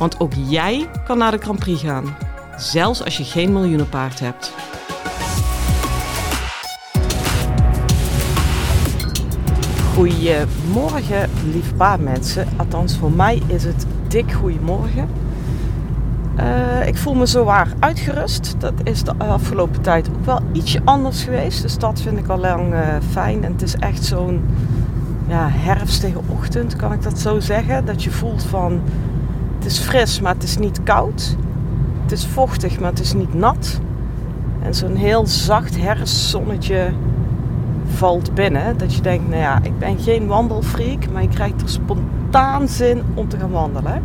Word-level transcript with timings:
Want 0.00 0.20
ook 0.20 0.32
jij 0.48 0.88
kan 1.04 1.18
naar 1.18 1.30
de 1.30 1.38
Grand 1.38 1.58
Prix 1.58 1.82
gaan, 1.82 2.04
zelfs 2.56 3.04
als 3.04 3.16
je 3.16 3.24
geen 3.24 3.52
miljoenenpaard 3.52 4.20
hebt. 4.20 4.52
Goedemorgen, 9.94 11.30
lieve 11.52 11.74
paardmensen. 11.74 12.46
Althans, 12.56 12.96
voor 12.96 13.12
mij 13.12 13.42
is 13.46 13.64
het 13.64 13.86
dik 14.08 14.32
goedemorgen. 14.32 15.08
Uh, 16.38 16.86
ik 16.86 16.96
voel 16.96 17.14
me 17.14 17.26
zo 17.26 17.44
waar 17.44 17.72
uitgerust. 17.78 18.54
Dat 18.58 18.74
is 18.82 19.02
de 19.02 19.14
afgelopen 19.18 19.80
tijd 19.80 20.08
ook 20.08 20.24
wel 20.24 20.40
ietsje 20.52 20.80
anders 20.84 21.22
geweest. 21.22 21.62
Dus 21.62 21.78
dat 21.78 22.00
vind 22.00 22.18
ik 22.18 22.28
al 22.28 22.38
lang 22.38 22.72
uh, 22.72 22.80
fijn. 23.10 23.44
En 23.44 23.52
het 23.52 23.62
is 23.62 23.76
echt 23.76 24.04
zo'n 24.04 24.46
ja, 25.28 25.48
herfstige 25.50 26.20
ochtend, 26.26 26.76
kan 26.76 26.92
ik 26.92 27.02
dat 27.02 27.18
zo 27.18 27.40
zeggen. 27.40 27.84
Dat 27.84 28.02
je 28.02 28.10
voelt 28.10 28.42
van 28.42 28.80
het 29.60 29.70
is 29.70 29.78
fris, 29.78 30.20
maar 30.20 30.34
het 30.34 30.42
is 30.42 30.58
niet 30.58 30.82
koud. 30.82 31.36
Het 32.02 32.12
is 32.12 32.26
vochtig, 32.26 32.80
maar 32.80 32.90
het 32.90 33.00
is 33.00 33.12
niet 33.12 33.34
nat. 33.34 33.80
En 34.62 34.74
zo'n 34.74 34.94
heel 34.94 35.26
zacht 35.26 35.80
herfstzonnetje 35.80 36.92
valt 37.84 38.34
binnen. 38.34 38.78
Dat 38.78 38.94
je 38.94 39.02
denkt, 39.02 39.28
nou 39.28 39.40
ja, 39.40 39.58
ik 39.62 39.78
ben 39.78 39.98
geen 39.98 40.26
wandelfreak, 40.26 41.10
maar 41.12 41.22
je 41.22 41.28
krijgt 41.28 41.62
er 41.62 41.68
spontaan 41.68 42.68
zin 42.68 43.02
om 43.14 43.28
te 43.28 43.38
gaan 43.38 43.50
wandelen. 43.50 44.02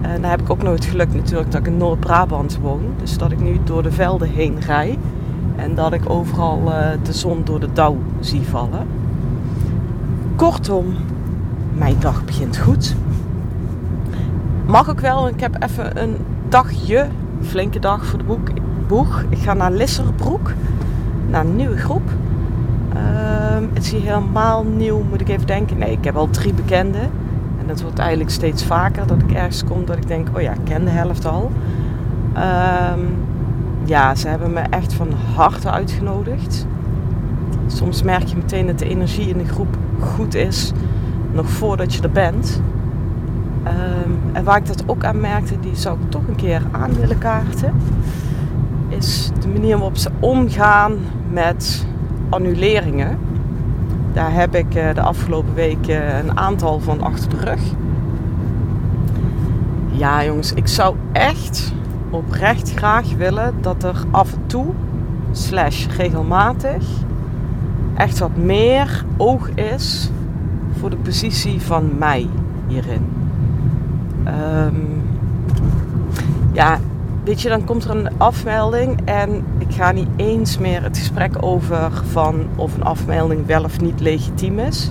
En 0.00 0.20
dan 0.20 0.30
heb 0.30 0.40
ik 0.40 0.50
ook 0.50 0.62
nog 0.62 0.74
het 0.74 0.84
geluk 0.84 1.14
natuurlijk 1.14 1.50
dat 1.50 1.60
ik 1.60 1.66
in 1.66 1.76
Noord-Brabant 1.76 2.58
woon. 2.62 2.84
Dus 3.00 3.18
dat 3.18 3.32
ik 3.32 3.40
nu 3.40 3.60
door 3.64 3.82
de 3.82 3.92
velden 3.92 4.28
heen 4.28 4.60
rij. 4.60 4.98
En 5.56 5.74
dat 5.74 5.92
ik 5.92 6.10
overal 6.10 6.62
uh, 6.66 6.86
de 7.02 7.12
zon 7.12 7.40
door 7.44 7.60
de 7.60 7.72
dauw 7.72 7.96
zie 8.20 8.42
vallen. 8.42 8.86
Kortom, 10.36 10.94
mijn 11.74 11.96
dag 12.00 12.24
begint 12.24 12.58
goed. 12.58 12.94
Mag 14.72 14.88
ik 14.88 15.00
wel, 15.00 15.28
ik 15.28 15.40
heb 15.40 15.62
even 15.62 16.02
een 16.02 16.16
dagje, 16.48 17.06
flinke 17.40 17.78
dag 17.78 18.06
voor 18.06 18.18
de 18.18 18.24
boek, 18.24 18.48
boeg. 18.86 19.24
Ik 19.28 19.38
ga 19.38 19.54
naar 19.54 19.72
Lisserbroek, 19.72 20.52
naar 21.28 21.44
een 21.44 21.56
nieuwe 21.56 21.76
groep. 21.76 22.10
Uh, 22.94 23.00
het 23.72 23.84
is 23.84 23.90
hier 23.90 24.00
helemaal 24.00 24.64
nieuw, 24.64 25.02
moet 25.10 25.20
ik 25.20 25.28
even 25.28 25.46
denken. 25.46 25.78
Nee, 25.78 25.92
ik 25.92 26.04
heb 26.04 26.16
al 26.16 26.30
drie 26.30 26.54
bekenden. 26.54 27.10
En 27.60 27.68
het 27.68 27.82
wordt 27.82 27.98
eigenlijk 27.98 28.30
steeds 28.30 28.64
vaker 28.64 29.06
dat 29.06 29.22
ik 29.22 29.32
ergens 29.32 29.64
kom 29.64 29.84
dat 29.84 29.96
ik 29.96 30.06
denk, 30.06 30.28
oh 30.34 30.40
ja, 30.40 30.52
ik 30.52 30.64
ken 30.64 30.84
de 30.84 30.90
helft 30.90 31.24
al. 31.24 31.50
Um, 32.36 33.16
ja, 33.84 34.14
ze 34.14 34.28
hebben 34.28 34.52
me 34.52 34.60
echt 34.60 34.92
van 34.94 35.08
harte 35.34 35.70
uitgenodigd. 35.70 36.66
Soms 37.66 38.02
merk 38.02 38.24
je 38.24 38.36
meteen 38.36 38.66
dat 38.66 38.78
de 38.78 38.88
energie 38.88 39.28
in 39.28 39.38
de 39.38 39.48
groep 39.48 39.76
goed 40.00 40.34
is, 40.34 40.72
nog 41.32 41.50
voordat 41.50 41.94
je 41.94 42.02
er 42.02 42.10
bent. 42.10 42.62
Um, 43.66 44.20
en 44.32 44.44
waar 44.44 44.56
ik 44.56 44.66
dat 44.66 44.84
ook 44.86 45.04
aan 45.04 45.20
merkte, 45.20 45.60
die 45.60 45.76
zou 45.76 45.98
ik 46.00 46.10
toch 46.10 46.26
een 46.28 46.36
keer 46.36 46.62
aan 46.70 46.94
willen 46.94 47.18
kaarten, 47.18 47.74
is 48.88 49.30
de 49.40 49.48
manier 49.48 49.76
waarop 49.76 49.96
ze 49.96 50.10
omgaan 50.20 50.98
met 51.30 51.86
annuleringen. 52.28 53.18
Daar 54.12 54.32
heb 54.32 54.54
ik 54.54 54.74
eh, 54.74 54.94
de 54.94 55.00
afgelopen 55.00 55.54
weken 55.54 56.18
een 56.18 56.38
aantal 56.38 56.80
van 56.80 57.00
achter 57.00 57.28
de 57.28 57.36
rug. 57.36 57.60
Ja, 59.90 60.24
jongens, 60.24 60.52
ik 60.52 60.68
zou 60.68 60.96
echt 61.12 61.72
oprecht 62.10 62.72
graag 62.74 63.14
willen 63.16 63.54
dat 63.60 63.82
er 63.82 64.04
af 64.10 64.32
en 64.32 64.46
toe, 64.46 64.66
slash 65.30 65.86
regelmatig, 65.96 66.84
echt 67.94 68.18
wat 68.18 68.36
meer 68.36 69.04
oog 69.16 69.48
is 69.48 70.10
voor 70.78 70.90
de 70.90 70.96
positie 70.96 71.60
van 71.60 71.90
mij 71.98 72.28
hierin. 72.66 73.21
Um, 74.26 75.02
ja, 76.52 76.78
weet 77.24 77.40
je, 77.40 77.48
dan 77.48 77.64
komt 77.64 77.84
er 77.84 77.90
een 77.90 78.10
afmelding 78.18 79.00
en 79.04 79.44
ik 79.58 79.74
ga 79.74 79.92
niet 79.92 80.08
eens 80.16 80.58
meer 80.58 80.82
het 80.82 80.98
gesprek 80.98 81.36
over 81.40 81.90
van 82.10 82.46
of 82.56 82.74
een 82.74 82.84
afmelding 82.84 83.46
wel 83.46 83.64
of 83.64 83.80
niet 83.80 84.00
legitiem 84.00 84.58
is. 84.58 84.90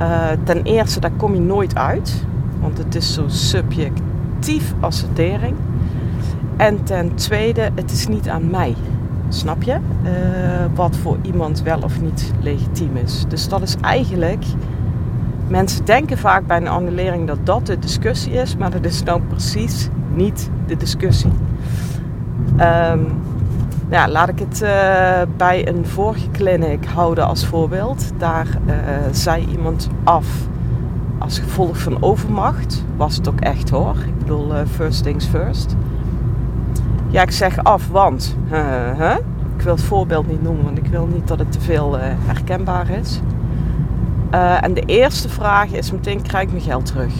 Uh, 0.00 0.28
ten 0.44 0.62
eerste, 0.62 1.00
daar 1.00 1.10
kom 1.16 1.34
je 1.34 1.40
nooit 1.40 1.76
uit, 1.76 2.24
want 2.60 2.78
het 2.78 2.94
is 2.94 3.14
zo 3.14 3.24
subjectief 3.26 4.74
als 4.80 4.98
citering. 4.98 5.54
En 6.56 6.84
ten 6.84 7.14
tweede, 7.14 7.70
het 7.74 7.90
is 7.90 8.06
niet 8.06 8.28
aan 8.28 8.50
mij. 8.50 8.74
Snap 9.28 9.62
je? 9.62 9.72
Uh, 9.72 10.10
wat 10.74 10.96
voor 10.96 11.16
iemand 11.22 11.62
wel 11.62 11.78
of 11.78 12.00
niet 12.00 12.32
legitiem 12.40 12.96
is. 12.96 13.24
Dus 13.28 13.48
dat 13.48 13.62
is 13.62 13.76
eigenlijk. 13.80 14.44
Mensen 15.48 15.84
denken 15.84 16.18
vaak 16.18 16.46
bij 16.46 16.56
een 16.56 16.68
annulering 16.68 17.26
dat 17.26 17.46
dat 17.46 17.66
de 17.66 17.78
discussie 17.78 18.32
is, 18.32 18.56
maar 18.56 18.70
dat 18.70 18.84
is 18.84 19.02
nou 19.02 19.20
precies 19.28 19.88
niet 20.14 20.50
de 20.66 20.76
discussie. 20.76 21.30
Ja, 23.90 24.08
laat 24.08 24.28
ik 24.28 24.38
het 24.38 24.62
uh, 24.62 24.68
bij 25.36 25.68
een 25.68 25.86
vorige 25.86 26.30
clinic 26.30 26.84
houden 26.84 27.26
als 27.26 27.46
voorbeeld. 27.46 28.12
Daar 28.18 28.46
uh, 28.66 28.74
zei 29.10 29.46
iemand 29.46 29.88
af 30.04 30.26
als 31.18 31.38
gevolg 31.38 31.78
van 31.78 32.02
overmacht. 32.02 32.84
Was 32.96 33.16
het 33.16 33.28
ook 33.28 33.40
echt 33.40 33.70
hoor. 33.70 33.96
Ik 34.06 34.18
bedoel, 34.18 34.54
uh, 34.54 34.60
first 34.74 35.02
things 35.02 35.26
first. 35.26 35.76
Ja, 37.08 37.22
ik 37.22 37.30
zeg 37.30 37.64
af, 37.64 37.88
want. 37.88 38.36
Ik 39.56 39.62
wil 39.62 39.74
het 39.74 39.84
voorbeeld 39.84 40.28
niet 40.28 40.42
noemen, 40.42 40.64
want 40.64 40.78
ik 40.78 40.86
wil 40.86 41.06
niet 41.06 41.28
dat 41.28 41.38
het 41.38 41.52
te 41.52 41.60
veel 41.60 41.96
herkenbaar 41.98 42.90
is. 42.90 43.20
En 44.30 44.74
de 44.74 44.82
eerste 44.86 45.28
vraag 45.28 45.72
is 45.72 45.92
meteen: 45.92 46.22
krijg 46.22 46.44
ik 46.44 46.50
mijn 46.50 46.64
geld 46.64 46.86
terug? 46.86 47.12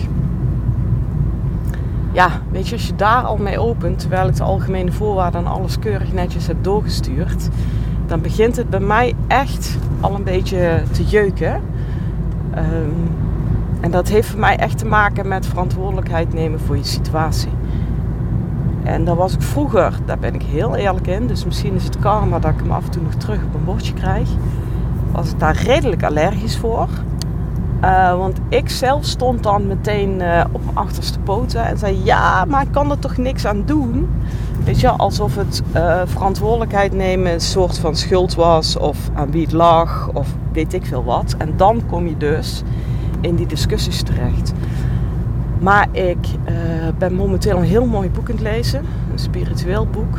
ja, 2.16 2.30
weet 2.50 2.68
je, 2.68 2.74
als 2.74 2.86
je 2.86 2.94
daar 2.94 3.22
al 3.22 3.36
mee 3.36 3.58
opent, 3.58 3.98
terwijl 3.98 4.28
ik 4.28 4.36
de 4.36 4.42
algemene 4.42 4.92
voorwaarden 4.92 5.40
en 5.40 5.46
alles 5.46 5.78
keurig 5.78 6.12
netjes 6.12 6.46
heb 6.46 6.56
doorgestuurd, 6.60 7.48
dan 8.06 8.20
begint 8.20 8.56
het 8.56 8.70
bij 8.70 8.80
mij 8.80 9.14
echt 9.26 9.78
al 10.00 10.14
een 10.14 10.24
beetje 10.24 10.82
te 10.90 11.04
jeuken. 11.04 11.54
Um, 12.56 13.14
en 13.80 13.90
dat 13.90 14.08
heeft 14.08 14.28
voor 14.28 14.40
mij 14.40 14.56
echt 14.56 14.78
te 14.78 14.86
maken 14.86 15.28
met 15.28 15.46
verantwoordelijkheid 15.46 16.32
nemen 16.32 16.60
voor 16.60 16.76
je 16.76 16.84
situatie. 16.84 17.50
En 18.82 19.04
daar 19.04 19.16
was 19.16 19.34
ik 19.34 19.42
vroeger, 19.42 19.98
daar 20.04 20.18
ben 20.18 20.34
ik 20.34 20.42
heel 20.42 20.76
eerlijk 20.76 21.06
in, 21.06 21.26
dus 21.26 21.44
misschien 21.44 21.74
is 21.74 21.84
het 21.84 21.98
karma 21.98 22.38
dat 22.38 22.50
ik 22.50 22.58
hem 22.58 22.70
af 22.70 22.84
en 22.84 22.90
toe 22.90 23.02
nog 23.02 23.14
terug 23.14 23.44
op 23.44 23.54
een 23.54 23.64
bordje 23.64 23.94
krijg, 23.94 24.28
was 25.12 25.30
ik 25.30 25.38
daar 25.38 25.62
redelijk 25.62 26.04
allergisch 26.04 26.56
voor. 26.56 26.88
Uh, 27.84 28.16
want 28.16 28.38
ik 28.48 28.68
zelf 28.68 29.04
stond 29.04 29.42
dan 29.42 29.66
meteen 29.66 30.20
uh, 30.20 30.44
op 30.52 30.64
mijn 30.64 30.76
achterste 30.76 31.18
poten 31.18 31.64
en 31.64 31.78
zei: 31.78 32.04
Ja, 32.04 32.44
maar 32.44 32.62
ik 32.62 32.72
kan 32.72 32.90
er 32.90 32.98
toch 32.98 33.16
niks 33.16 33.46
aan 33.46 33.62
doen. 33.64 34.08
Weet 34.64 34.80
je, 34.80 34.90
alsof 34.90 35.36
het 35.36 35.62
uh, 35.76 36.00
verantwoordelijkheid 36.04 36.92
nemen 36.92 37.32
een 37.32 37.40
soort 37.40 37.78
van 37.78 37.96
schuld 37.96 38.34
was, 38.34 38.76
of 38.76 39.10
aan 39.14 39.30
wie 39.30 39.42
het 39.42 39.52
lag, 39.52 40.10
of 40.12 40.28
weet 40.52 40.72
ik 40.72 40.86
veel 40.86 41.04
wat. 41.04 41.34
En 41.38 41.52
dan 41.56 41.82
kom 41.86 42.06
je 42.06 42.16
dus 42.16 42.62
in 43.20 43.34
die 43.34 43.46
discussies 43.46 44.02
terecht. 44.02 44.52
Maar 45.58 45.88
ik 45.92 46.26
ben 46.98 47.14
momenteel 47.14 47.56
een 47.56 47.64
heel 47.64 47.86
mooi 47.86 48.10
boek 48.10 48.28
aan 48.30 48.34
het 48.34 48.44
lezen, 48.44 48.84
een 49.12 49.18
spiritueel 49.18 49.86
boek. 49.86 50.18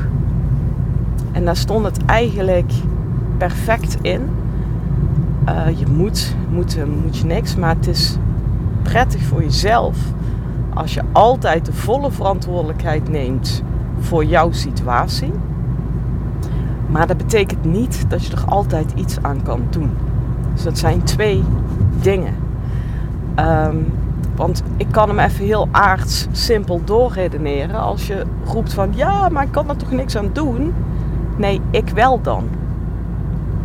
En 1.31 1.45
daar 1.45 1.55
stond 1.55 1.85
het 1.85 2.05
eigenlijk 2.05 2.71
perfect 3.37 3.97
in 4.01 4.29
uh, 5.49 5.79
je 5.79 5.87
moet, 5.87 6.35
moet, 6.49 6.77
moet 7.03 7.17
je 7.17 7.25
niks, 7.25 7.55
maar 7.55 7.75
het 7.75 7.87
is 7.87 8.17
prettig 8.81 9.21
voor 9.21 9.43
jezelf 9.43 9.97
als 10.73 10.93
je 10.93 11.01
altijd 11.11 11.65
de 11.65 11.73
volle 11.73 12.11
verantwoordelijkheid 12.11 13.09
neemt 13.09 13.63
voor 13.99 14.25
jouw 14.25 14.51
situatie. 14.51 15.31
Maar 16.89 17.07
dat 17.07 17.17
betekent 17.17 17.65
niet 17.65 18.05
dat 18.09 18.25
je 18.25 18.35
er 18.35 18.45
altijd 18.45 18.91
iets 18.95 19.21
aan 19.21 19.43
kan 19.43 19.61
doen. 19.69 19.89
Dus 20.53 20.63
dat 20.63 20.77
zijn 20.77 21.03
twee 21.03 21.43
dingen. 22.01 22.33
Um, 23.39 23.85
want 24.35 24.63
ik 24.77 24.87
kan 24.91 25.07
hem 25.07 25.19
even 25.19 25.45
heel 25.45 25.67
aards 25.71 26.27
simpel 26.31 26.81
doorredeneren. 26.83 27.79
Als 27.79 28.07
je 28.07 28.23
roept 28.45 28.73
van 28.73 28.89
ja, 28.95 29.29
maar 29.29 29.43
ik 29.43 29.51
kan 29.51 29.69
er 29.69 29.75
toch 29.77 29.91
niks 29.91 30.17
aan 30.17 30.29
doen. 30.33 30.73
Nee, 31.37 31.61
ik 31.71 31.89
wel 31.89 32.21
dan. 32.21 32.43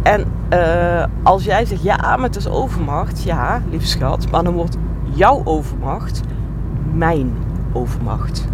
En 0.02 0.24
uh, 0.52 1.04
als 1.22 1.44
jij 1.44 1.64
zegt, 1.64 1.82
ja, 1.82 1.96
maar 1.96 2.26
het 2.26 2.36
is 2.36 2.48
overmacht. 2.48 3.22
Ja, 3.22 3.62
lief 3.70 3.86
schat. 3.86 4.30
Maar 4.30 4.44
dan 4.44 4.54
wordt 4.54 4.76
jouw 5.14 5.40
overmacht 5.44 6.20
mijn 6.92 7.32
overmacht. 7.72 8.48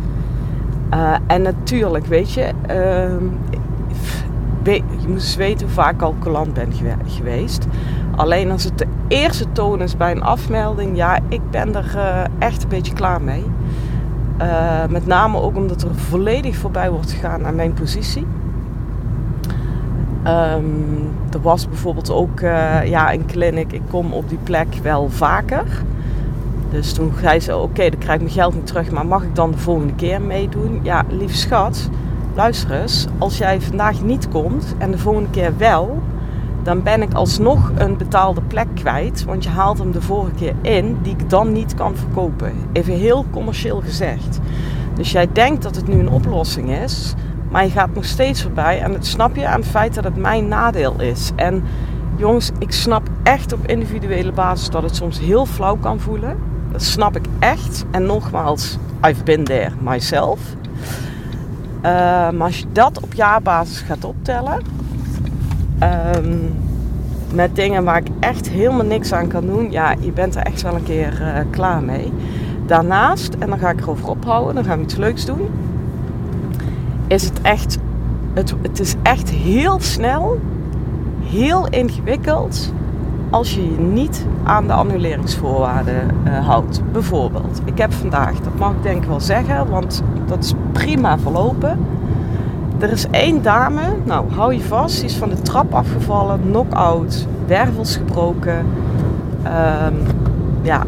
Uh, 0.95 1.15
en 1.27 1.43
natuurlijk, 1.43 2.07
weet 2.07 2.33
je, 2.33 2.51
uh, 2.71 3.21
je 4.73 5.09
moet 5.09 5.15
eens 5.15 5.37
weten 5.37 5.67
hoe 5.67 5.75
vaak 5.75 5.95
ik 5.95 6.03
al 6.03 6.15
klant 6.19 6.53
ben 6.53 6.73
geweest. 7.07 7.67
Alleen 8.17 8.51
als 8.51 8.65
het 8.65 8.79
de 8.79 8.87
eerste 9.09 9.53
toon 9.53 9.83
is 9.83 9.97
bij 9.97 10.11
een 10.11 10.23
afmelding, 10.23 10.97
ja, 10.97 11.19
ik 11.29 11.51
ben 11.51 11.75
er 11.75 11.93
uh, 11.97 12.21
echt 12.39 12.63
een 12.63 12.69
beetje 12.69 12.93
klaar 12.93 13.23
mee. 13.23 13.45
Met 14.89 15.07
name 15.07 15.41
ook 15.41 15.57
omdat 15.57 15.83
er 15.83 15.95
volledig 15.95 16.57
voorbij 16.57 16.91
wordt 16.91 17.11
gegaan 17.11 17.47
aan 17.47 17.55
mijn 17.55 17.73
positie. 17.73 18.27
Um, 20.27 21.11
er 21.33 21.41
was 21.41 21.69
bijvoorbeeld 21.69 22.11
ook 22.11 22.41
uh, 22.41 22.87
ja, 22.87 23.13
een 23.13 23.27
clinic, 23.27 23.73
ik 23.73 23.83
kom 23.91 24.13
op 24.13 24.29
die 24.29 24.39
plek 24.43 24.75
wel 24.83 25.09
vaker. 25.11 25.65
Dus 26.71 26.93
toen 26.93 27.13
zei 27.21 27.41
ze, 27.41 27.57
oké, 27.57 27.91
dan 27.91 27.99
krijg 27.99 28.15
ik 28.15 28.23
mijn 28.23 28.35
geld 28.35 28.55
niet 28.55 28.67
terug, 28.67 28.91
maar 28.91 29.07
mag 29.07 29.23
ik 29.23 29.35
dan 29.35 29.51
de 29.51 29.59
volgende 29.59 29.95
keer 29.95 30.21
meedoen? 30.21 30.81
Ja, 30.83 31.05
lieve 31.09 31.37
schat, 31.37 31.89
luister 32.35 32.81
eens, 32.81 33.07
als 33.19 33.39
jij 33.39 33.61
vandaag 33.61 34.03
niet 34.03 34.29
komt 34.29 34.75
en 34.79 34.91
de 34.91 34.99
volgende 34.99 35.31
keer 35.31 35.53
wel, 35.57 36.03
dan 36.63 36.83
ben 36.83 37.03
ik 37.03 37.15
alsnog 37.15 37.73
een 37.77 37.97
betaalde 37.97 38.41
plek 38.41 38.67
kwijt. 38.75 39.25
Want 39.25 39.45
je 39.45 39.51
haalt 39.51 39.79
hem 39.79 39.93
de 39.93 40.03
vorige 40.03 40.35
keer 40.35 40.55
in 40.63 40.99
die 41.03 41.13
ik 41.13 41.31
dan 41.31 41.53
niet 41.53 41.75
kan 41.75 41.97
verkopen. 41.97 42.53
Even 42.73 42.95
heel 42.95 43.25
commercieel 43.31 43.81
gezegd. 43.81 44.41
Dus 44.95 45.13
jij 45.13 45.29
denkt 45.33 45.63
dat 45.63 45.77
het 45.77 45.89
nu 45.89 45.99
een 45.99 46.11
oplossing 46.11 46.71
is, 46.71 47.15
maar 47.51 47.65
je 47.65 47.71
gaat 47.71 47.95
nog 47.95 48.05
steeds 48.05 48.43
voorbij. 48.43 48.81
En 48.81 48.93
het 48.93 49.07
snap 49.07 49.37
je 49.37 49.49
aan 49.49 49.61
het 49.61 49.69
feit 49.69 49.95
dat 49.95 50.05
het 50.05 50.17
mijn 50.17 50.49
nadeel 50.49 51.01
is. 51.01 51.31
En 51.37 51.63
jongens, 52.17 52.51
ik 52.59 52.73
snap 52.73 53.09
echt 53.23 53.53
op 53.53 53.67
individuele 53.67 54.33
basis 54.33 54.71
dat 54.71 54.83
het 54.83 54.97
soms 54.97 55.19
heel 55.19 55.47
flauw 55.47 55.77
kan 55.77 56.01
voelen. 56.01 56.37
Dat 56.73 56.83
snap 56.83 57.17
ik 57.17 57.27
echt. 57.39 57.85
En 57.91 58.07
nogmaals, 58.07 58.79
I've 59.07 59.25
been 59.25 59.45
there 59.45 59.71
myself. 59.81 60.41
Uh, 61.79 61.83
maar 62.31 62.41
als 62.41 62.59
je 62.59 62.65
dat 62.73 63.01
op 63.01 63.15
jaarbasis 63.15 63.81
gaat 63.81 64.05
optellen, 64.05 64.63
um, 66.17 66.55
met 67.35 67.57
dingen 67.57 67.85
waar 67.85 67.97
ik 67.97 68.09
echt 68.21 68.49
helemaal 68.49 68.87
niks 68.87 69.13
aan 69.13 69.29
kan 69.29 69.47
doen, 69.47 69.71
ja, 69.71 69.95
je 70.01 70.13
bent 70.13 70.35
er 70.35 70.43
echt 70.43 70.63
wel 70.63 70.75
een 70.75 70.83
keer 70.83 71.21
uh, 71.21 71.51
klaar 71.51 71.83
mee. 71.83 72.13
Daarnaast, 72.67 73.35
en 73.39 73.49
dan 73.49 73.59
ga 73.59 73.71
ik 73.71 73.81
erover 73.81 74.09
ophouden, 74.09 74.55
dan 74.55 74.65
gaan 74.65 74.79
we 74.79 74.85
iets 74.85 74.97
leuks 74.97 75.25
doen, 75.25 75.49
het 77.25 77.41
echt, 77.43 77.79
het, 78.33 78.55
het 78.63 78.81
is 78.81 78.95
echt 79.03 79.31
heel 79.31 79.81
snel, 79.81 80.41
heel 81.23 81.69
ingewikkeld 81.69 82.73
als 83.31 83.55
je 83.55 83.77
niet 83.79 84.27
aan 84.43 84.67
de 84.67 84.73
annuleringsvoorwaarden 84.73 86.11
uh, 86.27 86.47
houdt. 86.47 86.81
Bijvoorbeeld, 86.93 87.61
ik 87.65 87.79
heb 87.79 87.93
vandaag, 87.93 88.41
dat 88.41 88.59
mag 88.59 88.73
ik 88.73 88.83
denk 88.83 89.03
ik 89.03 89.09
wel 89.09 89.21
zeggen, 89.21 89.71
want 89.71 90.03
dat 90.27 90.45
is 90.45 90.55
prima 90.73 91.19
verlopen. 91.19 91.79
Er 92.79 92.91
is 92.91 93.07
één 93.11 93.43
dame, 93.43 93.83
nou 94.05 94.33
hou 94.33 94.55
je 94.55 94.61
vast, 94.61 94.97
die 94.97 95.05
is 95.05 95.17
van 95.17 95.29
de 95.29 95.43
trap 95.43 95.75
afgevallen, 95.75 96.41
knock-out, 96.41 97.27
wervels 97.47 97.97
gebroken. 97.97 98.67
Um, 99.87 99.97
ja, 100.63 100.83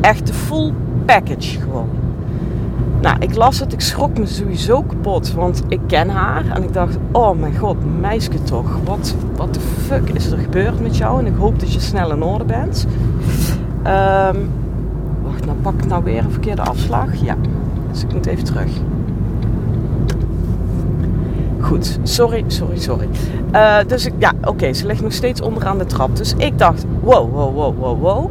echt 0.00 0.26
de 0.26 0.32
full 0.32 0.72
package 1.04 1.60
gewoon. 1.60 1.88
Nou, 3.04 3.16
ik 3.18 3.34
las 3.34 3.60
het, 3.60 3.72
ik 3.72 3.80
schrok 3.80 4.18
me 4.18 4.26
sowieso 4.26 4.82
kapot, 4.82 5.32
want 5.32 5.62
ik 5.68 5.80
ken 5.86 6.08
haar. 6.08 6.44
En 6.50 6.62
ik 6.62 6.72
dacht, 6.72 6.96
oh 7.12 7.38
mijn 7.38 7.56
god, 7.56 7.76
meisje 8.00 8.42
toch. 8.42 8.78
Wat, 8.84 9.14
wat 9.36 9.54
de 9.54 9.60
fuck 9.60 10.10
is 10.10 10.30
er 10.30 10.38
gebeurd 10.38 10.80
met 10.80 10.96
jou? 10.96 11.18
En 11.18 11.26
ik 11.26 11.36
hoop 11.38 11.60
dat 11.60 11.72
je 11.72 11.80
snel 11.80 12.12
in 12.12 12.22
orde 12.22 12.44
bent. 12.44 12.86
Um, 13.78 14.50
wacht, 15.22 15.44
nou 15.44 15.58
pak 15.62 15.74
ik 15.74 15.86
nou 15.86 16.04
weer 16.04 16.24
een 16.24 16.30
verkeerde 16.30 16.62
afslag. 16.62 17.14
Ja, 17.14 17.36
dus 17.90 18.02
ik 18.02 18.12
moet 18.12 18.26
even 18.26 18.44
terug. 18.44 18.70
Goed, 21.60 21.98
sorry, 22.02 22.44
sorry, 22.46 22.78
sorry. 22.78 23.08
Uh, 23.52 23.76
dus 23.86 24.06
ik, 24.06 24.12
ja, 24.18 24.32
oké, 24.44 24.72
ze 24.72 24.86
ligt 24.86 25.02
nog 25.02 25.12
steeds 25.12 25.40
onderaan 25.40 25.78
de 25.78 25.86
trap. 25.86 26.16
Dus 26.16 26.34
ik 26.36 26.58
dacht, 26.58 26.84
wow, 27.00 27.32
wow, 27.32 27.54
wow, 27.54 27.78
wow, 27.78 28.00
wow. 28.00 28.30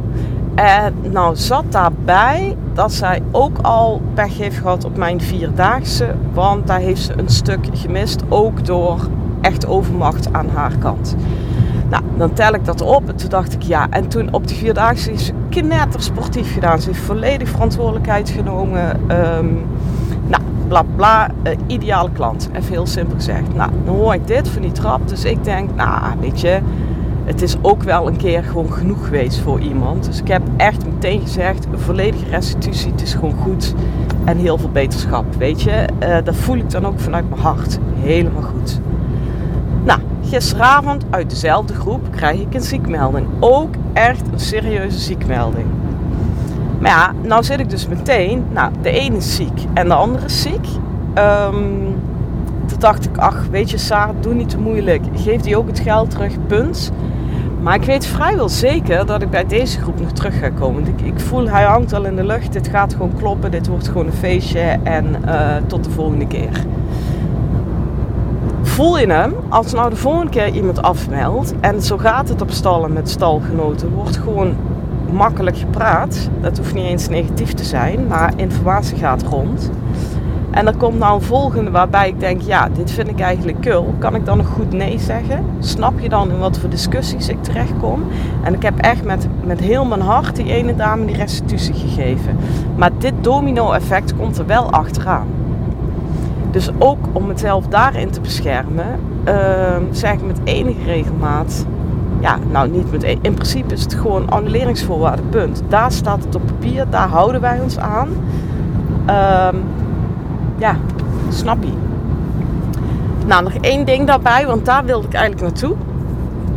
En 0.54 0.94
nou 1.10 1.36
zat 1.36 1.64
daarbij 1.68 2.56
dat 2.74 2.92
zij 2.92 3.22
ook 3.30 3.58
al 3.62 4.02
pech 4.14 4.38
heeft 4.38 4.56
gehad 4.56 4.84
op 4.84 4.96
mijn 4.96 5.20
vierdaagse. 5.20 6.14
Want 6.32 6.66
daar 6.66 6.78
heeft 6.78 7.02
ze 7.02 7.12
een 7.18 7.28
stuk 7.28 7.66
gemist. 7.72 8.22
Ook 8.28 8.64
door 8.66 9.08
echt 9.40 9.66
overmacht 9.66 10.32
aan 10.32 10.48
haar 10.48 10.76
kant. 10.78 11.16
Nou, 11.90 12.02
dan 12.16 12.32
tel 12.32 12.54
ik 12.54 12.64
dat 12.64 12.80
op. 12.80 13.08
En 13.08 13.16
toen 13.16 13.28
dacht 13.28 13.52
ik 13.52 13.62
ja. 13.62 13.86
En 13.90 14.08
toen 14.08 14.32
op 14.32 14.46
die 14.48 14.56
vierdaagse 14.56 15.12
is 15.12 15.24
ze 15.24 15.32
knettersportief 15.48 16.52
gedaan. 16.52 16.80
Ze 16.80 16.88
heeft 16.88 17.02
volledig 17.02 17.48
verantwoordelijkheid 17.48 18.30
genomen. 18.30 19.00
Um, 19.10 19.66
nou, 20.26 20.42
bla 20.68 20.82
bla. 20.96 21.28
Uh, 21.42 21.52
ideale 21.66 22.10
klant. 22.12 22.50
Even 22.52 22.72
heel 22.72 22.86
simpel 22.86 23.14
gezegd. 23.14 23.54
Nou, 23.54 23.70
dan 23.84 23.94
hoor 23.94 24.14
ik 24.14 24.26
dit 24.26 24.48
van 24.48 24.62
die 24.62 24.72
trap. 24.72 25.08
Dus 25.08 25.24
ik 25.24 25.44
denk, 25.44 25.74
nou, 25.74 26.00
weet 26.20 26.40
je 26.40 26.60
het 27.24 27.42
is 27.42 27.56
ook 27.62 27.82
wel 27.82 28.06
een 28.06 28.16
keer 28.16 28.44
gewoon 28.44 28.72
genoeg 28.72 29.04
geweest 29.04 29.40
voor 29.40 29.60
iemand. 29.60 30.04
Dus 30.04 30.20
ik 30.20 30.28
heb 30.28 30.42
echt 30.56 30.86
meteen 30.86 31.20
gezegd, 31.20 31.66
volledige 31.72 32.30
restitutie, 32.30 32.90
het 32.90 33.02
is 33.02 33.14
gewoon 33.14 33.36
goed. 33.42 33.74
En 34.24 34.36
heel 34.36 34.58
veel 34.58 34.70
beterschap, 34.70 35.24
weet 35.38 35.62
je. 35.62 35.86
Uh, 36.02 36.16
dat 36.24 36.36
voel 36.36 36.56
ik 36.56 36.70
dan 36.70 36.86
ook 36.86 37.00
vanuit 37.00 37.28
mijn 37.28 37.40
hart. 37.40 37.78
Helemaal 38.00 38.42
goed. 38.42 38.80
Nou, 39.84 40.00
gisteravond 40.22 41.04
uit 41.10 41.30
dezelfde 41.30 41.74
groep 41.74 42.00
krijg 42.10 42.40
ik 42.40 42.54
een 42.54 42.62
ziekmelding. 42.62 43.26
Ook 43.40 43.74
echt 43.92 44.22
een 44.32 44.40
serieuze 44.40 44.98
ziekmelding. 44.98 45.66
Maar 46.78 46.90
ja, 46.90 47.12
nou 47.22 47.44
zit 47.44 47.60
ik 47.60 47.70
dus 47.70 47.88
meteen, 47.88 48.44
nou, 48.52 48.72
de 48.82 48.90
ene 48.90 49.16
is 49.16 49.36
ziek 49.36 49.64
en 49.74 49.88
de 49.88 49.94
andere 49.94 50.24
is 50.24 50.42
ziek. 50.42 50.66
Um, 51.18 51.96
toen 52.66 52.78
dacht 52.78 53.04
ik, 53.04 53.16
ach, 53.16 53.46
weet 53.50 53.70
je, 53.70 53.78
Sarah, 53.78 54.14
doe 54.20 54.34
niet 54.34 54.48
te 54.48 54.58
moeilijk. 54.58 55.02
Geef 55.14 55.40
die 55.40 55.56
ook 55.56 55.66
het 55.66 55.80
geld 55.80 56.10
terug, 56.10 56.32
punt. 56.46 56.92
Maar 57.64 57.74
ik 57.74 57.84
weet 57.84 58.06
vrijwel 58.06 58.48
zeker 58.48 59.06
dat 59.06 59.22
ik 59.22 59.30
bij 59.30 59.46
deze 59.46 59.80
groep 59.80 60.00
nog 60.00 60.12
terug 60.12 60.38
ga 60.38 60.50
komen. 60.50 60.86
Ik, 60.86 61.00
ik 61.00 61.20
voel, 61.20 61.48
hij 61.48 61.64
hangt 61.64 61.92
al 61.92 62.04
in 62.04 62.16
de 62.16 62.24
lucht. 62.24 62.52
Dit 62.52 62.68
gaat 62.68 62.92
gewoon 62.92 63.14
kloppen. 63.16 63.50
Dit 63.50 63.66
wordt 63.66 63.88
gewoon 63.88 64.06
een 64.06 64.12
feestje. 64.12 64.78
En 64.82 65.16
uh, 65.26 65.56
tot 65.66 65.84
de 65.84 65.90
volgende 65.90 66.26
keer. 66.26 66.64
Voel 68.62 68.98
je 68.98 69.06
hem, 69.06 69.34
als 69.48 69.72
nou 69.72 69.90
de 69.90 69.96
volgende 69.96 70.30
keer 70.30 70.48
iemand 70.48 70.82
afmeldt. 70.82 71.54
En 71.60 71.82
zo 71.82 71.96
gaat 71.96 72.28
het 72.28 72.42
op 72.42 72.50
stallen 72.50 72.92
met 72.92 73.10
stalgenoten. 73.10 73.90
Wordt 73.90 74.16
gewoon 74.16 74.56
makkelijk 75.12 75.56
gepraat. 75.58 76.30
Dat 76.40 76.58
hoeft 76.58 76.74
niet 76.74 76.86
eens 76.86 77.08
negatief 77.08 77.52
te 77.52 77.64
zijn. 77.64 78.06
Maar 78.06 78.32
informatie 78.36 78.96
gaat 78.96 79.22
rond. 79.22 79.70
En 80.54 80.66
er 80.66 80.76
komt 80.76 80.98
nou 80.98 81.14
een 81.14 81.22
volgende 81.22 81.70
waarbij 81.70 82.08
ik 82.08 82.20
denk, 82.20 82.40
ja, 82.40 82.68
dit 82.68 82.90
vind 82.90 83.08
ik 83.08 83.20
eigenlijk 83.20 83.60
kul. 83.60 83.94
Kan 83.98 84.14
ik 84.14 84.24
dan 84.24 84.36
nog 84.36 84.46
goed 84.46 84.72
nee 84.72 84.98
zeggen? 84.98 85.44
Snap 85.58 86.00
je 86.00 86.08
dan 86.08 86.30
in 86.30 86.38
wat 86.38 86.58
voor 86.58 86.68
discussies 86.68 87.28
ik 87.28 87.42
terechtkom? 87.42 88.02
En 88.42 88.54
ik 88.54 88.62
heb 88.62 88.78
echt 88.78 89.04
met, 89.04 89.28
met 89.44 89.60
heel 89.60 89.84
mijn 89.84 90.00
hart 90.00 90.36
die 90.36 90.52
ene 90.52 90.76
dame 90.76 91.04
die 91.04 91.16
restitutie 91.16 91.74
gegeven. 91.74 92.36
Maar 92.76 92.90
dit 92.98 93.12
domino-effect 93.20 94.16
komt 94.16 94.38
er 94.38 94.46
wel 94.46 94.70
achteraan. 94.70 95.26
Dus 96.50 96.70
ook 96.78 97.06
om 97.12 97.26
mezelf 97.26 97.66
daarin 97.66 98.10
te 98.10 98.20
beschermen, 98.20 98.86
uh, 99.28 99.34
zeg 99.90 100.12
ik 100.12 100.26
met 100.26 100.40
enige 100.44 100.84
regelmaat. 100.84 101.66
Ja, 102.20 102.38
nou 102.50 102.70
niet 102.70 102.90
met. 102.90 103.02
E- 103.02 103.18
in 103.20 103.34
principe 103.34 103.74
is 103.74 103.82
het 103.82 103.94
gewoon 103.94 104.30
annuleringsvoorwaarden, 104.30 105.28
punt. 105.28 105.62
Daar 105.68 105.92
staat 105.92 106.24
het 106.24 106.34
op 106.34 106.46
papier, 106.46 106.86
daar 106.90 107.08
houden 107.08 107.40
wij 107.40 107.60
ons 107.60 107.78
aan. 107.78 108.08
Uh, 109.08 109.48
ja, 110.56 110.76
snap 111.28 111.62
je. 111.62 111.72
Nou, 113.26 113.42
nog 113.42 113.54
één 113.54 113.84
ding 113.84 114.06
daarbij, 114.06 114.46
want 114.46 114.64
daar 114.64 114.84
wilde 114.84 115.06
ik 115.06 115.14
eigenlijk 115.14 115.42
naartoe. 115.42 115.76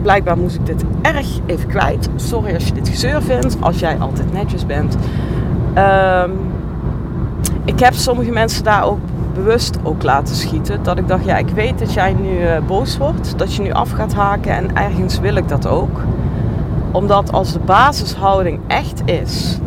Blijkbaar 0.01 0.38
moest 0.38 0.56
ik 0.56 0.66
dit 0.66 0.84
erg 1.01 1.27
even 1.46 1.70
kwijt. 1.70 2.10
Sorry 2.16 2.54
als 2.54 2.66
je 2.66 2.74
dit 2.74 2.89
gezeur 2.89 3.22
vindt, 3.22 3.58
als 3.60 3.80
jij 3.80 3.98
altijd 3.98 4.34
netjes 4.34 4.66
bent. 4.66 4.96
Um, 5.77 6.32
ik 7.66 7.80
heb 7.80 7.94
sommige 7.94 8.32
mensen 8.32 8.63
daar 8.63 8.84
ook 8.84 9.00
bewust 9.34 9.77
ook 9.84 10.04
laten 10.04 10.36
schieten. 10.36 10.84
Dat 10.84 10.98
ik 10.98 11.08
dacht, 11.08 11.25
ja, 11.25 11.38
ik 11.38 11.50
weet 11.50 11.80
dat 11.80 11.94
jij 11.94 12.13
nu 12.13 12.42
uh, 12.42 12.58
boos 12.68 12.98
wordt. 12.98 13.38
Dat 13.38 13.56
je 13.56 13.62
nu 13.62 13.72
af 13.72 13.92
gaat 13.92 14.13
haken 14.13 14.51
en 14.51 14.75
ergens 14.75 15.20
wil 15.20 15.36
ik 15.36 15.48
dat 15.48 15.68
ook. 15.68 16.01
Omdat 16.92 17.32
als 17.32 17.54
de 17.54 17.60
basishouding 17.60 18.60
echt 18.68 19.01
is 19.06 19.60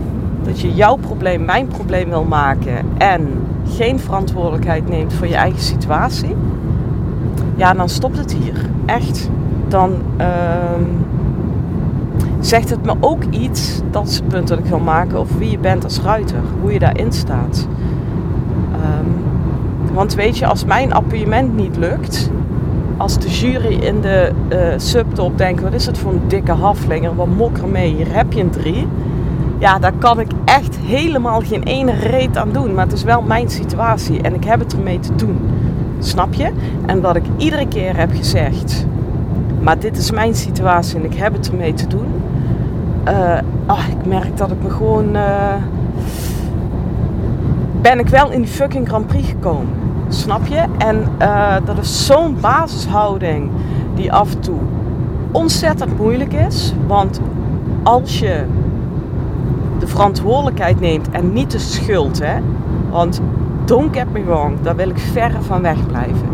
dat 0.42 0.60
je 0.60 0.74
jouw 0.74 0.96
probleem 0.96 1.44
mijn 1.44 1.66
probleem 1.66 2.08
wil 2.08 2.24
maken 2.24 2.84
en 2.98 3.46
geen 3.70 3.98
verantwoordelijkheid 3.98 4.88
neemt 4.88 5.12
voor 5.12 5.26
je 5.26 5.34
eigen 5.34 5.60
situatie, 5.60 6.34
ja, 7.56 7.74
dan 7.74 7.88
stopt 7.88 8.18
het 8.18 8.32
hier. 8.32 8.68
Echt. 8.86 9.30
Dan 9.68 9.92
uh, 10.20 10.26
zegt 12.40 12.70
het 12.70 12.84
me 12.84 12.94
ook 13.00 13.24
iets, 13.30 13.80
dat 13.90 14.08
is 14.08 14.16
het 14.16 14.28
punt 14.28 14.48
dat 14.48 14.58
ik 14.58 14.64
wil 14.64 14.78
maken, 14.78 15.18
over 15.18 15.38
wie 15.38 15.50
je 15.50 15.58
bent 15.58 15.84
als 15.84 16.00
ruiter, 16.00 16.38
hoe 16.60 16.72
je 16.72 16.78
daarin 16.78 17.12
staat. 17.12 17.68
Um, 18.72 19.14
want 19.94 20.14
weet 20.14 20.38
je, 20.38 20.46
als 20.46 20.64
mijn 20.64 20.92
appuiement 20.92 21.56
niet 21.56 21.76
lukt, 21.76 22.30
als 22.96 23.18
de 23.18 23.28
jury 23.28 23.74
in 23.74 24.00
de 24.00 24.32
uh, 24.52 24.58
subtop 24.76 25.38
denkt, 25.38 25.62
wat 25.62 25.72
is 25.72 25.86
het 25.86 25.98
voor 25.98 26.12
een 26.12 26.28
dikke 26.28 26.52
haflinger, 26.52 27.14
wat 27.14 27.28
mokker 27.36 27.68
mee, 27.68 27.94
hier 27.94 28.14
heb 28.14 28.32
je 28.32 28.40
een 28.40 28.50
drie 28.50 28.86
Ja, 29.60 29.78
daar 29.78 29.92
kan 29.98 30.20
ik 30.20 30.30
echt 30.44 30.76
helemaal 30.78 31.40
geen 31.40 31.62
ene 31.62 31.92
reet 31.92 32.36
aan 32.36 32.52
doen. 32.52 32.74
Maar 32.74 32.84
het 32.84 32.94
is 32.94 33.02
wel 33.02 33.22
mijn 33.22 33.50
situatie 33.50 34.22
en 34.22 34.34
ik 34.34 34.44
heb 34.44 34.60
het 34.60 34.72
ermee 34.72 34.98
te 34.98 35.14
doen. 35.14 35.38
Snap 35.98 36.34
je? 36.34 36.52
En 36.86 37.00
dat 37.00 37.16
ik 37.16 37.24
iedere 37.36 37.68
keer 37.68 37.96
heb 37.96 38.10
gezegd: 38.12 38.86
Maar 39.60 39.78
dit 39.78 39.96
is 39.96 40.10
mijn 40.10 40.34
situatie 40.34 40.98
en 40.98 41.04
ik 41.04 41.14
heb 41.14 41.32
het 41.32 41.50
ermee 41.50 41.74
te 41.74 41.86
doen. 41.86 42.06
Uh, 43.08 43.38
oh, 43.66 43.88
ik 43.88 44.06
merk 44.06 44.36
dat 44.36 44.50
ik 44.50 44.62
me 44.62 44.70
gewoon. 44.70 45.16
Uh, 45.16 45.54
ben 47.80 47.98
ik 47.98 48.08
wel 48.08 48.30
in 48.30 48.40
die 48.40 48.50
fucking 48.50 48.88
Grand 48.88 49.06
Prix 49.06 49.28
gekomen. 49.28 49.72
Snap 50.08 50.46
je? 50.46 50.64
En 50.78 51.06
uh, 51.18 51.54
dat 51.64 51.78
is 51.78 52.06
zo'n 52.06 52.36
basishouding 52.40 53.50
die 53.94 54.12
af 54.12 54.32
en 54.32 54.40
toe 54.40 54.58
ontzettend 55.32 55.98
moeilijk 55.98 56.32
is. 56.32 56.74
Want 56.86 57.20
als 57.82 58.18
je 58.18 58.44
verantwoordelijkheid 59.90 60.80
neemt 60.80 61.10
en 61.10 61.32
niet 61.32 61.50
de 61.50 61.58
schuld, 61.58 62.20
hè? 62.22 62.38
Want 62.90 63.20
don't 63.64 63.96
get 63.96 64.12
me 64.12 64.24
wrong, 64.24 64.60
daar 64.62 64.76
wil 64.76 64.88
ik 64.88 64.98
verre 64.98 65.42
van 65.42 65.62
weg 65.62 65.86
blijven. 65.86 66.28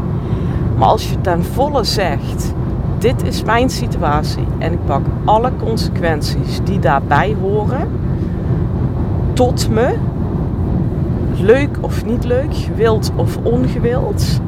Maar 0.79 0.89
als 0.89 1.11
je 1.11 1.21
ten 1.21 1.45
volle 1.45 1.85
zegt: 1.85 2.55
Dit 2.99 3.23
is 3.23 3.43
mijn 3.43 3.71
situatie 3.71 4.47
en 4.59 4.73
ik 4.73 4.85
pak 4.85 5.01
alle 5.25 5.51
consequenties 5.65 6.61
die 6.65 6.79
daarbij 6.79 7.37
horen, 7.41 7.89
tot 9.33 9.71
me, 9.71 9.95
leuk 11.41 11.79
of 11.81 12.05
niet 12.05 12.25
leuk, 12.25 12.55
gewild 12.55 13.13
of 13.17 13.39
ongewild, 13.43 14.41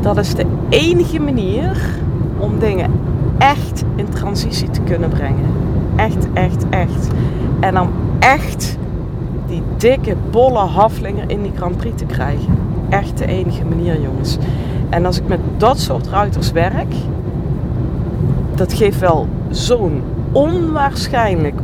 dat 0.00 0.16
is 0.16 0.34
de 0.34 0.46
enige 0.68 1.20
manier 1.20 1.98
om 2.38 2.58
dingen 2.58 2.90
echt 3.38 3.84
in 3.96 4.08
transitie 4.08 4.70
te 4.70 4.80
kunnen 4.80 5.08
brengen. 5.08 5.46
Echt, 5.96 6.26
echt, 6.32 6.64
echt. 6.70 7.10
En 7.60 7.74
dan 7.74 7.88
echt 8.18 8.78
die 9.46 9.62
dikke, 9.76 10.16
bolle 10.30 10.58
haflinger 10.58 11.30
in 11.30 11.42
die 11.42 11.52
Grand 11.56 11.76
Prix 11.76 11.96
te 11.98 12.04
krijgen. 12.04 12.58
Echt 12.88 13.18
de 13.18 13.26
enige 13.26 13.64
manier, 13.64 14.00
jongens. 14.00 14.38
En 14.88 15.06
als 15.06 15.18
ik 15.18 15.28
met 15.28 15.40
dat 15.56 15.78
soort 15.78 16.08
ruiters 16.08 16.52
werk, 16.52 16.94
dat 18.54 18.72
geeft 18.72 18.98
wel 18.98 19.26
zo'n 19.50 20.02
onwaarschijnlijk 20.32 21.60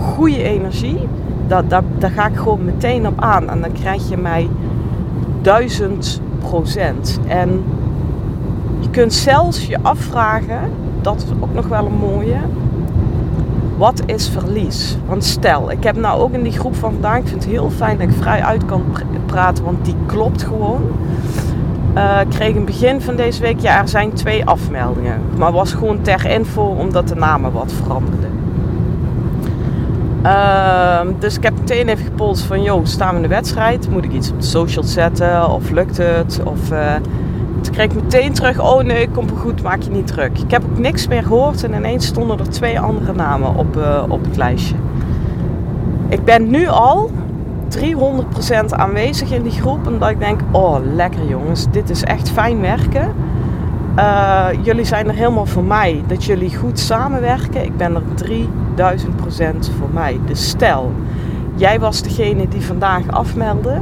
goede 0.00 0.42
energie. 0.42 1.08
Dat, 1.46 1.70
dat, 1.70 1.82
daar 1.98 2.10
ga 2.10 2.26
ik 2.26 2.36
gewoon 2.36 2.64
meteen 2.64 3.06
op 3.06 3.20
aan. 3.20 3.50
En 3.50 3.60
dan 3.60 3.72
krijg 3.72 4.08
je 4.08 4.16
mij 4.16 4.48
duizend 5.42 6.20
procent. 6.38 7.20
En 7.26 7.64
je 8.80 8.90
kunt 8.90 9.12
zelfs 9.12 9.66
je 9.66 9.78
afvragen, 9.82 10.60
dat 11.00 11.16
is 11.16 11.32
ook 11.40 11.54
nog 11.54 11.68
wel 11.68 11.86
een 11.86 11.98
mooie 12.00 12.36
wat 13.78 14.02
is 14.06 14.28
verlies? 14.28 14.96
Want 15.06 15.24
stel, 15.24 15.70
ik 15.70 15.84
heb 15.84 15.96
nou 15.96 16.20
ook 16.20 16.32
in 16.32 16.42
die 16.42 16.52
groep 16.52 16.76
van 16.76 16.92
vandaag, 16.92 17.18
ik 17.18 17.28
vind 17.28 17.42
het 17.42 17.52
heel 17.52 17.70
fijn 17.70 17.98
dat 17.98 18.08
ik 18.08 18.14
vrij 18.14 18.42
uit 18.42 18.64
kan 18.64 18.82
praten, 19.26 19.64
want 19.64 19.84
die 19.84 19.94
klopt 20.06 20.42
gewoon. 20.42 20.82
Uh, 21.94 22.20
ik 22.20 22.28
kreeg 22.28 22.54
het 22.54 22.64
begin 22.64 23.00
van 23.00 23.16
deze 23.16 23.42
week, 23.42 23.60
ja, 23.60 23.80
er 23.80 23.88
zijn 23.88 24.12
twee 24.12 24.44
afmeldingen. 24.44 25.20
Maar 25.36 25.52
was 25.52 25.72
gewoon 25.72 26.00
ter 26.02 26.26
info, 26.26 26.62
omdat 26.62 27.08
de 27.08 27.14
namen 27.14 27.52
wat 27.52 27.72
veranderden. 27.72 28.30
Uh, 30.22 31.00
dus 31.18 31.36
ik 31.36 31.42
heb 31.42 31.58
meteen 31.58 31.88
even 31.88 32.04
gepolst 32.04 32.42
van, 32.42 32.62
joh, 32.62 32.84
staan 32.84 33.10
we 33.10 33.16
in 33.16 33.22
de 33.22 33.28
wedstrijd? 33.28 33.90
Moet 33.90 34.04
ik 34.04 34.12
iets 34.12 34.30
op 34.30 34.40
de 34.40 34.46
social 34.46 34.84
zetten? 34.84 35.50
Of 35.50 35.70
lukt 35.70 35.96
het? 35.96 36.40
Of... 36.44 36.70
Uh, 36.72 36.94
toen 37.60 37.72
kreeg 37.72 37.90
ik 37.90 38.02
meteen 38.02 38.32
terug, 38.32 38.60
oh 38.60 38.82
nee, 38.82 39.08
komt 39.08 39.32
goed, 39.36 39.62
maak 39.62 39.82
je 39.82 39.90
niet 39.90 40.06
druk. 40.06 40.38
Ik 40.38 40.50
heb 40.50 40.64
ook 40.64 40.78
niks 40.78 41.08
meer 41.08 41.22
gehoord 41.22 41.64
en 41.64 41.74
ineens 41.74 42.06
stonden 42.06 42.38
er 42.38 42.48
twee 42.48 42.80
andere 42.80 43.12
namen 43.12 43.54
op, 43.54 43.76
uh, 43.76 44.02
op 44.08 44.24
het 44.24 44.36
lijstje. 44.36 44.74
Ik 46.08 46.24
ben 46.24 46.50
nu 46.50 46.66
al 46.66 47.10
300% 47.68 48.68
aanwezig 48.68 49.30
in 49.32 49.42
die 49.42 49.52
groep, 49.52 49.86
omdat 49.86 50.10
ik 50.10 50.18
denk, 50.18 50.40
oh 50.50 50.76
lekker 50.94 51.28
jongens, 51.28 51.66
dit 51.70 51.90
is 51.90 52.04
echt 52.04 52.30
fijn 52.30 52.60
werken. 52.60 53.14
Uh, 53.96 54.46
jullie 54.62 54.84
zijn 54.84 55.08
er 55.08 55.14
helemaal 55.14 55.46
voor 55.46 55.64
mij, 55.64 56.02
dat 56.06 56.24
jullie 56.24 56.56
goed 56.56 56.78
samenwerken. 56.78 57.64
Ik 57.64 57.76
ben 57.76 57.94
er 57.94 58.02
3000% 58.76 59.68
voor 59.78 59.88
mij. 59.92 60.20
Dus 60.26 60.48
stel, 60.48 60.92
jij 61.54 61.80
was 61.80 62.02
degene 62.02 62.48
die 62.48 62.64
vandaag 62.64 63.10
afmeldde 63.10 63.80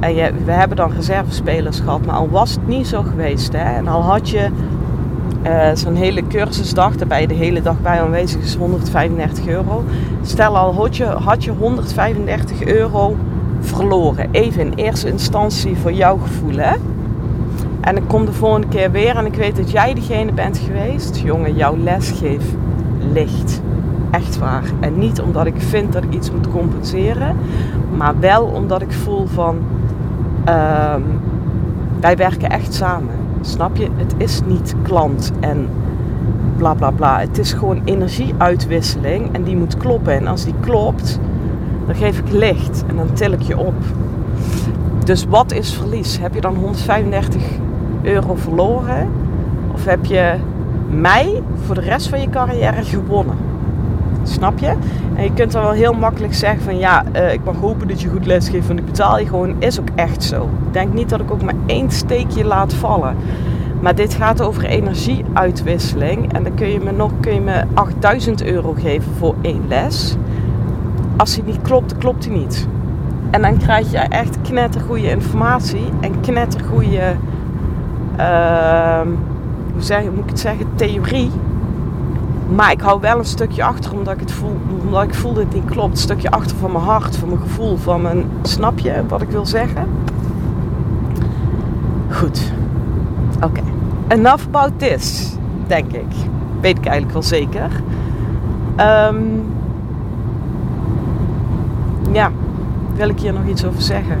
en 0.00 0.14
je, 0.14 0.32
we 0.44 0.52
hebben 0.52 0.76
dan 0.76 0.92
reservespelers 0.92 1.80
gehad, 1.80 2.06
maar 2.06 2.14
al 2.14 2.28
was 2.28 2.50
het 2.50 2.66
niet 2.66 2.86
zo 2.86 3.02
geweest. 3.02 3.52
Hè, 3.52 3.76
en 3.76 3.88
al 3.88 4.02
had 4.02 4.28
je 4.28 4.48
uh, 5.46 5.70
zo'n 5.74 5.94
hele 5.94 6.26
cursusdag, 6.26 6.96
daarbij 6.96 7.26
de 7.26 7.34
hele 7.34 7.62
dag 7.62 7.80
bij 7.80 8.00
aanwezig 8.00 8.42
is 8.42 8.54
135 8.54 9.46
euro. 9.46 9.84
Stel 10.22 10.56
al 10.56 10.74
had 10.74 10.96
je, 10.96 11.04
had 11.04 11.44
je 11.44 11.50
135 11.50 12.64
euro 12.64 13.16
verloren. 13.60 14.28
Even 14.30 14.60
in 14.60 14.72
eerste 14.74 15.08
instantie 15.08 15.76
voor 15.76 15.92
jouw 15.92 16.16
gevoel. 16.16 16.56
Hè? 16.56 16.74
En 17.80 17.96
ik 17.96 18.02
kom 18.06 18.24
de 18.24 18.32
volgende 18.32 18.68
keer 18.68 18.90
weer 18.90 19.16
en 19.16 19.26
ik 19.26 19.34
weet 19.34 19.56
dat 19.56 19.70
jij 19.70 19.94
degene 19.94 20.32
bent 20.32 20.58
geweest. 20.58 21.20
Jongen, 21.24 21.54
jouw 21.54 21.76
lesgeef 21.76 22.44
licht. 23.12 23.60
Echt 24.10 24.38
waar. 24.38 24.64
En 24.80 24.98
niet 24.98 25.20
omdat 25.20 25.46
ik 25.46 25.54
vind 25.56 25.92
dat 25.92 26.04
ik 26.04 26.14
iets 26.14 26.30
moet 26.30 26.50
compenseren, 26.50 27.36
maar 27.96 28.20
wel 28.20 28.44
omdat 28.44 28.82
ik 28.82 28.92
voel 28.92 29.26
van 29.26 29.58
Um, 30.50 31.20
wij 32.00 32.16
werken 32.16 32.50
echt 32.50 32.74
samen. 32.74 33.14
Snap 33.40 33.76
je? 33.76 33.88
Het 33.96 34.14
is 34.16 34.40
niet 34.46 34.74
klant 34.82 35.32
en 35.40 35.68
bla 36.56 36.74
bla 36.74 36.90
bla. 36.90 37.20
Het 37.20 37.38
is 37.38 37.52
gewoon 37.52 37.82
energieuitwisseling 37.84 39.28
en 39.32 39.42
die 39.42 39.56
moet 39.56 39.76
kloppen. 39.76 40.12
En 40.12 40.26
als 40.26 40.44
die 40.44 40.54
klopt, 40.60 41.18
dan 41.86 41.94
geef 41.94 42.18
ik 42.18 42.30
licht 42.30 42.84
en 42.86 42.96
dan 42.96 43.12
til 43.12 43.32
ik 43.32 43.42
je 43.42 43.58
op. 43.58 43.74
Dus 45.04 45.24
wat 45.24 45.52
is 45.52 45.74
verlies? 45.74 46.18
Heb 46.18 46.34
je 46.34 46.40
dan 46.40 46.54
135 46.54 47.42
euro 48.02 48.34
verloren? 48.34 49.08
Of 49.72 49.84
heb 49.84 50.04
je 50.04 50.34
mij 50.88 51.42
voor 51.64 51.74
de 51.74 51.80
rest 51.80 52.08
van 52.08 52.20
je 52.20 52.30
carrière 52.30 52.82
gewonnen? 52.82 53.49
Snap 54.22 54.58
je? 54.58 54.74
En 55.14 55.22
je 55.24 55.32
kunt 55.32 55.52
dan 55.52 55.62
wel 55.62 55.72
heel 55.72 55.92
makkelijk 55.92 56.34
zeggen 56.34 56.62
van 56.62 56.78
ja, 56.78 57.04
uh, 57.16 57.32
ik 57.32 57.44
mag 57.44 57.56
hopen 57.56 57.88
dat 57.88 58.00
je 58.00 58.08
goed 58.08 58.26
lesgeeft, 58.26 58.66
want 58.66 58.78
ik 58.78 58.84
betaal 58.84 59.18
je 59.18 59.26
gewoon. 59.26 59.54
Is 59.58 59.80
ook 59.80 59.88
echt 59.94 60.22
zo. 60.24 60.42
Ik 60.42 60.72
denk 60.72 60.92
niet 60.92 61.08
dat 61.08 61.20
ik 61.20 61.30
ook 61.30 61.42
maar 61.42 61.54
één 61.66 61.90
steekje 61.90 62.44
laat 62.44 62.74
vallen. 62.74 63.16
Maar 63.80 63.94
dit 63.94 64.14
gaat 64.14 64.42
over 64.42 64.64
energieuitwisseling. 64.64 66.32
En 66.32 66.42
dan 66.42 66.54
kun 66.54 66.68
je 66.68 66.80
me 66.80 66.92
nog 66.92 67.10
kun 67.20 67.34
je 67.34 67.40
me 67.40 67.64
8000 67.74 68.44
euro 68.44 68.74
geven 68.78 69.12
voor 69.18 69.34
één 69.40 69.62
les. 69.68 70.16
Als 71.16 71.34
die 71.34 71.44
niet 71.44 71.62
klopt, 71.62 71.98
klopt 71.98 72.22
die 72.22 72.32
niet. 72.32 72.66
En 73.30 73.42
dan 73.42 73.58
krijg 73.58 73.90
je 73.90 73.98
echt 73.98 74.40
knettergoeie 74.42 75.10
informatie 75.10 75.84
en 76.00 76.20
knettergoeie, 76.20 77.02
uh, 78.18 79.00
hoe, 79.72 79.82
zeg, 79.82 80.02
hoe 80.02 80.10
moet 80.10 80.24
ik 80.24 80.30
het 80.30 80.40
zeggen, 80.40 80.66
theorie 80.74 81.30
maar 82.54 82.72
ik 82.72 82.80
hou 82.80 83.00
wel 83.00 83.18
een 83.18 83.24
stukje 83.24 83.64
achter 83.64 83.92
omdat 83.92 84.14
ik 84.14 84.20
het 84.20 84.32
voel, 84.32 85.02
ik 85.02 85.14
voel 85.14 85.32
dat 85.32 85.42
het 85.42 85.54
niet 85.54 85.70
klopt. 85.70 85.90
Een 85.90 85.96
stukje 85.96 86.30
achter 86.30 86.56
van 86.56 86.72
mijn 86.72 86.84
hart, 86.84 87.16
van 87.16 87.28
mijn 87.28 87.40
gevoel, 87.40 87.76
van 87.76 88.02
mijn. 88.02 88.24
Snap 88.42 88.78
je 88.78 89.02
wat 89.08 89.22
ik 89.22 89.30
wil 89.30 89.46
zeggen? 89.46 89.86
Goed. 92.10 92.52
Oké. 93.44 93.60
Enough 94.08 94.46
about 94.46 94.72
this, 94.76 95.36
denk 95.66 95.92
ik. 95.92 96.14
Weet 96.60 96.78
ik 96.78 96.84
eigenlijk 96.84 97.12
wel 97.12 97.22
zeker. 97.22 97.70
Um, 98.76 99.42
ja, 102.12 102.30
wil 102.94 103.08
ik 103.08 103.20
hier 103.20 103.32
nog 103.32 103.46
iets 103.46 103.64
over 103.64 103.82
zeggen? 103.82 104.18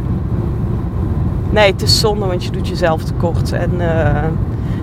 Nee, 1.50 1.72
het 1.72 1.82
is 1.82 2.00
zonde, 2.00 2.26
want 2.26 2.44
je 2.44 2.50
doet 2.50 2.68
jezelf 2.68 3.04
tekort. 3.04 3.52
En 3.52 3.70
uh, 3.78 4.24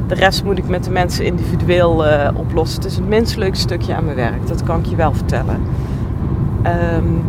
de 0.08 0.16
rest 0.16 0.44
moet 0.44 0.58
ik 0.58 0.68
met 0.68 0.84
de 0.84 0.92
mensen 0.92 1.26
individueel 1.26 2.08
uh, 2.08 2.30
oplossen. 2.34 2.82
Het 2.82 2.92
is 2.92 2.98
het 2.98 3.08
minst 3.08 3.38
leuke 3.38 3.58
stukje 3.58 3.96
aan 3.96 4.04
mijn 4.04 4.16
werk, 4.16 4.48
dat 4.48 4.64
kan 4.64 4.80
ik 4.80 4.86
je 4.86 4.96
wel 4.96 5.14
vertellen. 5.14 5.62
Um, 6.96 7.24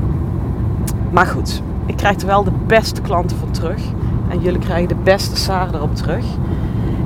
maar 1.10 1.26
goed, 1.26 1.62
ik 1.86 1.96
krijg 1.96 2.20
er 2.20 2.26
wel 2.26 2.44
de 2.44 2.52
beste 2.66 3.00
klanten 3.00 3.36
van 3.36 3.50
terug. 3.50 3.82
En 4.28 4.40
jullie 4.40 4.60
krijgen 4.60 4.88
de 4.88 5.02
beste 5.02 5.36
zaken 5.36 5.74
erop 5.74 5.94
terug. 5.94 6.24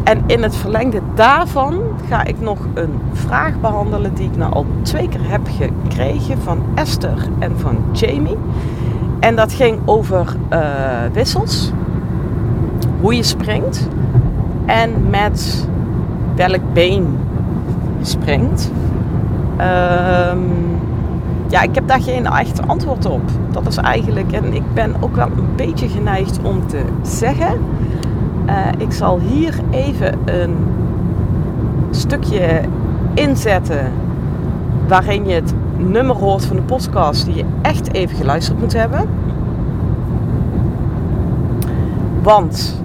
En 0.05 0.23
in 0.26 0.43
het 0.43 0.57
verlengde 0.57 1.00
daarvan 1.14 1.81
ga 2.09 2.25
ik 2.25 2.41
nog 2.41 2.59
een 2.75 3.00
vraag 3.12 3.61
behandelen 3.61 4.14
die 4.14 4.26
ik 4.31 4.37
nou 4.37 4.52
al 4.52 4.67
twee 4.83 5.09
keer 5.09 5.31
heb 5.31 5.41
gekregen 5.59 6.38
van 6.38 6.62
Esther 6.75 7.29
en 7.38 7.59
van 7.59 7.76
Jamie. 7.93 8.37
En 9.21 9.37
dat 9.37 9.52
ging 9.52 9.79
over 9.85 10.37
uh, 10.52 10.59
wissels, 11.12 11.73
hoe 13.00 13.14
je 13.14 13.23
springt 13.23 13.88
en 14.66 15.11
met 15.11 15.69
welk 16.35 16.73
been 16.73 17.19
je 17.99 18.04
springt. 18.04 18.71
Um, 19.61 20.81
ja, 21.49 21.62
ik 21.62 21.75
heb 21.75 21.88
daar 21.88 22.02
geen 22.02 22.26
echt 22.26 22.66
antwoord 22.66 23.07
op. 23.07 23.23
Dat 23.50 23.66
is 23.66 23.76
eigenlijk, 23.76 24.33
en 24.33 24.52
ik 24.52 24.75
ben 24.75 24.95
ook 25.00 25.16
wel 25.16 25.26
een 25.26 25.57
beetje 25.57 25.88
geneigd 25.88 26.38
om 26.42 26.66
te 26.66 26.83
zeggen. 27.02 27.61
Uh, 28.47 28.54
ik 28.78 28.92
zal 28.92 29.19
hier 29.19 29.54
even 29.71 30.19
een 30.25 30.54
stukje 31.90 32.61
inzetten 33.14 33.92
waarin 34.88 35.26
je 35.26 35.35
het 35.35 35.54
nummer 35.76 36.16
hoort 36.16 36.45
van 36.45 36.57
de 36.57 36.62
podcast 36.62 37.25
die 37.25 37.35
je 37.35 37.45
echt 37.62 37.92
even 37.92 38.16
geluisterd 38.16 38.61
moet 38.61 38.73
hebben. 38.73 39.09
Want, 42.23 42.82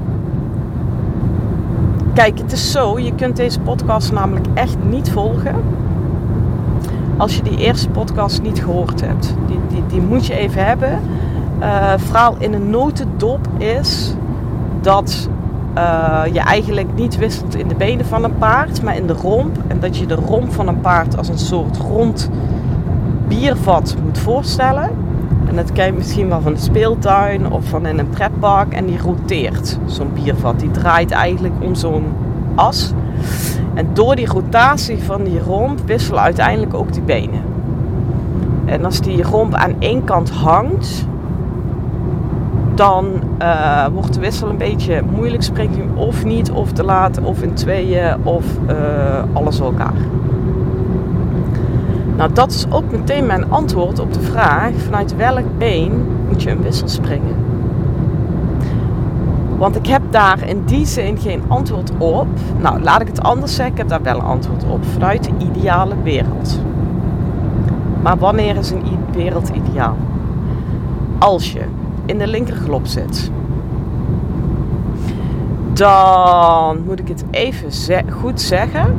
kijk, 2.17 2.39
het 2.39 2.51
is 2.51 2.71
zo, 2.71 2.99
je 2.99 3.15
kunt 3.15 3.35
deze 3.35 3.59
podcast 3.59 4.11
namelijk 4.11 4.45
echt 4.53 4.75
niet 4.89 5.11
volgen 5.11 5.55
als 7.17 7.35
je 7.35 7.41
die 7.41 7.57
eerste 7.57 7.89
podcast 7.89 8.41
niet 8.41 8.63
gehoord 8.63 9.01
hebt. 9.01 9.35
Die, 9.47 9.59
die, 9.69 9.83
die 9.87 10.01
moet 10.01 10.25
je 10.25 10.33
even 10.33 10.65
hebben. 10.65 11.01
Uh, 11.59 11.93
verhaal 11.97 12.35
in 12.37 12.53
een 12.53 12.69
notendop 12.69 13.47
is 13.57 14.13
dat 14.81 15.29
uh, 15.77 16.21
je 16.31 16.39
eigenlijk 16.39 16.87
niet 16.95 17.17
wisselt 17.17 17.55
in 17.55 17.67
de 17.67 17.75
benen 17.75 18.05
van 18.05 18.23
een 18.23 18.37
paard, 18.37 18.81
maar 18.81 18.95
in 18.95 19.07
de 19.07 19.13
romp. 19.13 19.57
En 19.67 19.79
dat 19.79 19.97
je 19.97 20.05
de 20.05 20.15
romp 20.15 20.53
van 20.53 20.67
een 20.67 20.81
paard 20.81 21.17
als 21.17 21.27
een 21.27 21.39
soort 21.39 21.77
rond 21.77 22.29
biervat 23.27 23.95
moet 24.03 24.17
voorstellen. 24.17 24.89
En 25.49 25.55
dat 25.55 25.71
ken 25.71 25.85
je 25.85 25.93
misschien 25.93 26.27
wel 26.27 26.41
van 26.41 26.53
de 26.53 26.59
speeltuin 26.59 27.51
of 27.51 27.65
van 27.65 27.85
in 27.85 27.99
een 27.99 28.09
pretpark. 28.09 28.73
En 28.73 28.85
die 28.85 29.01
roteert, 29.01 29.79
zo'n 29.85 30.13
biervat. 30.13 30.59
Die 30.59 30.71
draait 30.71 31.11
eigenlijk 31.11 31.53
om 31.59 31.75
zo'n 31.75 32.05
as. 32.55 32.93
En 33.73 33.87
door 33.93 34.15
die 34.15 34.27
rotatie 34.27 35.03
van 35.03 35.23
die 35.23 35.39
romp 35.39 35.79
wisselen 35.85 36.21
uiteindelijk 36.21 36.73
ook 36.73 36.93
die 36.93 37.01
benen. 37.01 37.41
En 38.65 38.85
als 38.85 39.01
die 39.01 39.23
romp 39.23 39.53
aan 39.53 39.75
één 39.79 40.03
kant 40.03 40.29
hangt, 40.29 41.07
dan 42.75 43.05
uh, 43.41 43.85
wordt 43.93 44.13
de 44.13 44.19
wissel 44.19 44.49
een 44.49 44.57
beetje 44.57 45.01
moeilijk. 45.15 45.43
Springt 45.43 45.75
hij 45.75 45.85
of 45.95 46.25
niet, 46.25 46.51
of 46.51 46.71
te 46.71 46.83
laat, 46.83 47.21
of 47.21 47.41
in 47.41 47.53
tweeën, 47.53 48.15
of 48.23 48.45
uh, 48.69 48.75
alles 49.33 49.59
elkaar. 49.59 49.93
Nou, 52.17 52.33
dat 52.33 52.51
is 52.51 52.65
ook 52.69 52.91
meteen 52.91 53.25
mijn 53.25 53.51
antwoord 53.51 53.99
op 53.99 54.13
de 54.13 54.21
vraag: 54.21 54.71
vanuit 54.85 55.15
welk 55.15 55.57
been 55.57 56.05
moet 56.27 56.43
je 56.43 56.49
een 56.49 56.61
wissel 56.61 56.87
springen? 56.87 57.35
Want 59.57 59.75
ik 59.75 59.87
heb 59.87 60.01
daar 60.09 60.47
in 60.47 60.63
die 60.65 60.85
zin 60.85 61.17
geen 61.17 61.41
antwoord 61.47 61.91
op. 61.97 62.27
Nou, 62.59 62.81
laat 62.81 63.01
ik 63.01 63.07
het 63.07 63.21
anders 63.21 63.55
zeggen, 63.55 63.73
ik 63.73 63.77
heb 63.77 63.89
daar 63.89 64.01
wel 64.01 64.15
een 64.15 64.25
antwoord 64.25 64.65
op. 64.65 64.85
Vanuit 64.85 65.23
de 65.23 65.31
ideale 65.45 65.95
wereld. 66.03 66.59
Maar 68.01 68.17
wanneer 68.17 68.55
is 68.55 68.71
een 68.71 68.83
wereld 69.11 69.49
ideaal? 69.49 69.97
Als 71.19 71.51
je 71.51 71.61
in 72.05 72.17
de 72.17 72.27
linkerglop 72.27 72.85
zit. 72.85 73.31
Dan 75.73 76.83
moet 76.85 76.99
ik 76.99 77.07
het 77.07 77.23
even 77.31 78.11
goed 78.11 78.41
zeggen. 78.41 78.95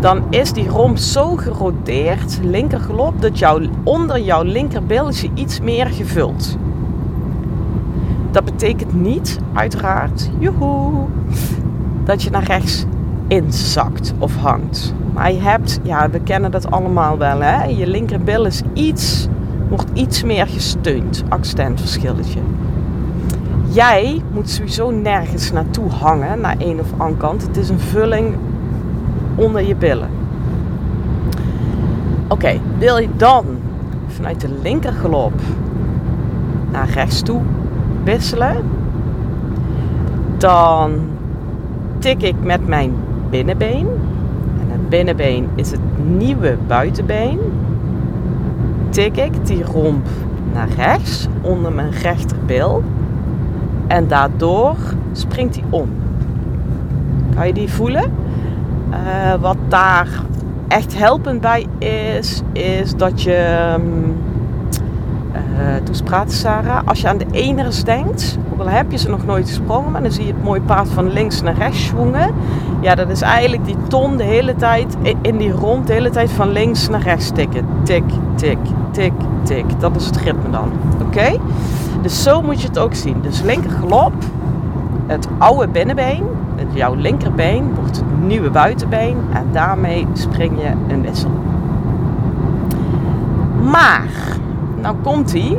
Dan 0.00 0.22
is 0.30 0.52
die 0.52 0.68
romp 0.68 0.96
zo 0.96 1.36
geroteerd, 1.36 2.38
linkerglop, 2.42 3.20
dat 3.20 3.38
jouw, 3.38 3.60
onder 3.82 4.20
jouw 4.20 4.42
linkerbil 4.42 5.08
is 5.08 5.26
iets 5.34 5.60
meer 5.60 5.86
gevuld. 5.86 6.56
Dat 8.30 8.44
betekent 8.44 8.94
niet, 8.94 9.38
uiteraard, 9.52 10.30
joehoe, 10.38 11.04
dat 12.04 12.22
je 12.22 12.30
naar 12.30 12.44
rechts 12.44 12.84
inzakt 13.26 14.14
of 14.18 14.36
hangt. 14.36 14.94
Maar 15.14 15.32
je 15.32 15.40
hebt, 15.40 15.80
ja, 15.82 16.10
we 16.10 16.20
kennen 16.20 16.50
dat 16.50 16.70
allemaal 16.70 17.18
wel, 17.18 17.40
hè? 17.40 17.64
Je 17.64 17.86
linkerbil 17.86 18.44
is 18.44 18.62
iets 18.72 19.28
wordt 19.68 19.90
iets 19.92 20.22
meer 20.22 20.46
gesteund. 20.46 21.24
Accentverschilletje. 21.28 22.40
Jij 23.68 24.22
moet 24.32 24.50
sowieso 24.50 24.90
nergens 24.90 25.52
naartoe 25.52 25.90
hangen, 25.90 26.40
naar 26.40 26.56
een 26.58 26.80
of 26.80 26.92
andere 26.96 27.20
kant. 27.20 27.42
Het 27.42 27.56
is 27.56 27.68
een 27.68 27.80
vulling 27.80 28.34
onder 29.36 29.66
je 29.66 29.74
billen. 29.74 30.08
Oké, 32.28 32.60
wil 32.78 32.98
je 32.98 33.08
dan 33.16 33.44
vanuit 34.06 34.40
de 34.40 34.48
linkergalop 34.62 35.32
naar 36.70 36.88
rechts 36.88 37.22
toe 37.22 37.40
wisselen, 38.04 38.56
dan 40.38 40.92
tik 41.98 42.22
ik 42.22 42.34
met 42.42 42.66
mijn 42.66 42.92
binnenbeen. 43.30 43.86
En 44.60 44.70
het 44.70 44.88
binnenbeen 44.88 45.48
is 45.54 45.70
het 45.70 45.80
nieuwe 46.18 46.56
buitenbeen 46.66 47.38
tik 48.96 49.16
ik 49.16 49.46
die 49.46 49.64
romp 49.64 50.06
naar 50.52 50.68
rechts 50.76 51.28
onder 51.40 51.72
mijn 51.72 51.90
rechterbil. 51.90 52.82
En 53.86 54.08
daardoor 54.08 54.76
springt 55.12 55.54
hij 55.54 55.64
om. 55.70 55.88
Kan 57.34 57.46
je 57.46 57.52
die 57.52 57.70
voelen? 57.70 58.12
Uh, 58.90 59.34
wat 59.40 59.56
daar 59.68 60.08
echt 60.68 60.98
helpend 60.98 61.40
bij 61.40 61.66
is, 61.78 62.42
is 62.52 62.94
dat 62.96 63.22
je. 63.22 63.66
Um, 63.78 64.16
uh, 65.60 66.02
praten, 66.04 66.36
Sarah. 66.36 66.86
Als 66.86 67.00
je 67.00 67.08
aan 67.08 67.18
de 67.18 67.26
eners 67.30 67.84
denkt, 67.84 68.38
ook 68.52 68.60
al 68.60 68.68
heb 68.68 68.90
je 68.90 68.96
ze 68.98 69.08
nog 69.08 69.26
nooit 69.26 69.48
gesprongen, 69.48 69.90
maar 69.90 70.02
dan 70.02 70.12
zie 70.12 70.26
je 70.26 70.32
het 70.32 70.42
mooie 70.42 70.60
paard 70.60 70.88
van 70.88 71.12
links 71.12 71.42
naar 71.42 71.54
rechts 71.54 71.84
schwingen. 71.86 72.34
Ja, 72.80 72.94
dat 72.94 73.08
is 73.08 73.20
eigenlijk 73.20 73.64
die 73.64 73.76
ton 73.88 74.16
de 74.16 74.24
hele 74.24 74.54
tijd 74.54 74.96
in 75.22 75.36
die 75.36 75.50
rond, 75.50 75.86
de 75.86 75.92
hele 75.92 76.10
tijd 76.10 76.30
van 76.30 76.48
links 76.48 76.88
naar 76.88 77.02
rechts 77.02 77.30
tikken. 77.30 77.66
Tik, 77.82 78.04
tik, 78.34 78.58
tik, 78.90 79.12
tik. 79.42 79.80
Dat 79.80 79.96
is 79.96 80.06
het 80.06 80.16
ritme 80.16 80.50
dan. 80.50 80.72
Oké? 81.06 81.36
Dus 82.02 82.22
zo 82.22 82.42
moet 82.42 82.60
je 82.60 82.68
het 82.68 82.78
ook 82.78 82.94
zien. 82.94 83.20
Dus 83.22 83.42
linker 83.42 83.70
galop, 83.70 84.12
het 85.06 85.28
oude 85.38 85.68
binnenbeen, 85.68 86.24
jouw 86.76 86.94
linkerbeen 86.94 87.74
wordt 87.74 88.02
nieuwe 88.26 88.50
buitenbeen 88.50 89.16
en 89.32 89.46
daarmee 89.52 90.06
spring 90.12 90.60
je 90.60 90.94
een 90.94 91.02
wissel. 91.02 91.30
Maar, 93.70 94.08
nou 94.80 94.96
komt 95.02 95.32
ie. 95.32 95.58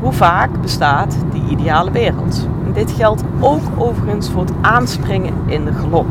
Hoe 0.00 0.12
vaak 0.12 0.60
bestaat 0.60 1.16
die 1.32 1.42
ideale 1.48 1.90
wereld? 1.90 2.48
Dit 2.72 2.90
geldt 2.90 3.24
ook 3.40 3.62
overigens 3.76 4.30
voor 4.30 4.40
het 4.42 4.52
aanspringen 4.60 5.34
in 5.46 5.64
de 5.64 5.72
galop. 5.72 6.06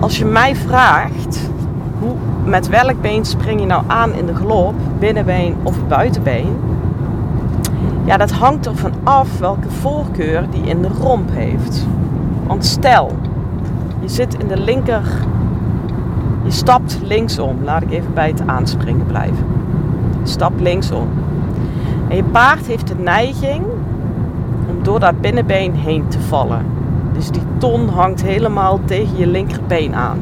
Als 0.00 0.18
je 0.18 0.24
mij 0.24 0.56
vraagt, 0.56 1.50
hoe, 1.98 2.14
met 2.44 2.68
welk 2.68 3.00
been 3.00 3.24
spring 3.24 3.60
je 3.60 3.66
nou 3.66 3.82
aan 3.86 4.12
in 4.12 4.26
de 4.26 4.34
galop, 4.34 4.74
binnenbeen 4.98 5.56
of 5.62 5.86
buitenbeen? 5.86 6.56
Ja, 8.04 8.16
dat 8.16 8.30
hangt 8.30 8.66
ervan 8.66 8.92
af 9.02 9.38
welke 9.38 9.70
voorkeur 9.70 10.44
die 10.50 10.62
in 10.62 10.82
de 10.82 10.88
romp 11.00 11.30
heeft. 11.32 11.86
Want 12.46 12.64
stel, 12.64 13.12
je 14.06 14.12
zit 14.12 14.34
in 14.34 14.48
de 14.48 14.58
linker, 14.58 15.02
je 16.44 16.50
stapt 16.50 16.98
linksom. 17.02 17.64
Laat 17.64 17.82
ik 17.82 17.90
even 17.90 18.14
bij 18.14 18.28
het 18.28 18.46
aanspringen 18.46 19.06
blijven. 19.06 19.46
Je 20.22 20.28
stapt 20.28 20.60
linksom. 20.60 21.08
En 22.08 22.16
je 22.16 22.24
paard 22.24 22.66
heeft 22.66 22.88
de 22.88 22.94
neiging 22.94 23.64
om 24.68 24.82
door 24.82 25.00
dat 25.00 25.20
binnenbeen 25.20 25.74
heen 25.74 26.08
te 26.08 26.20
vallen. 26.20 26.66
Dus 27.12 27.30
die 27.30 27.42
ton 27.58 27.88
hangt 27.88 28.22
helemaal 28.22 28.80
tegen 28.84 29.16
je 29.16 29.26
linkerbeen 29.26 29.94
aan. 29.94 30.18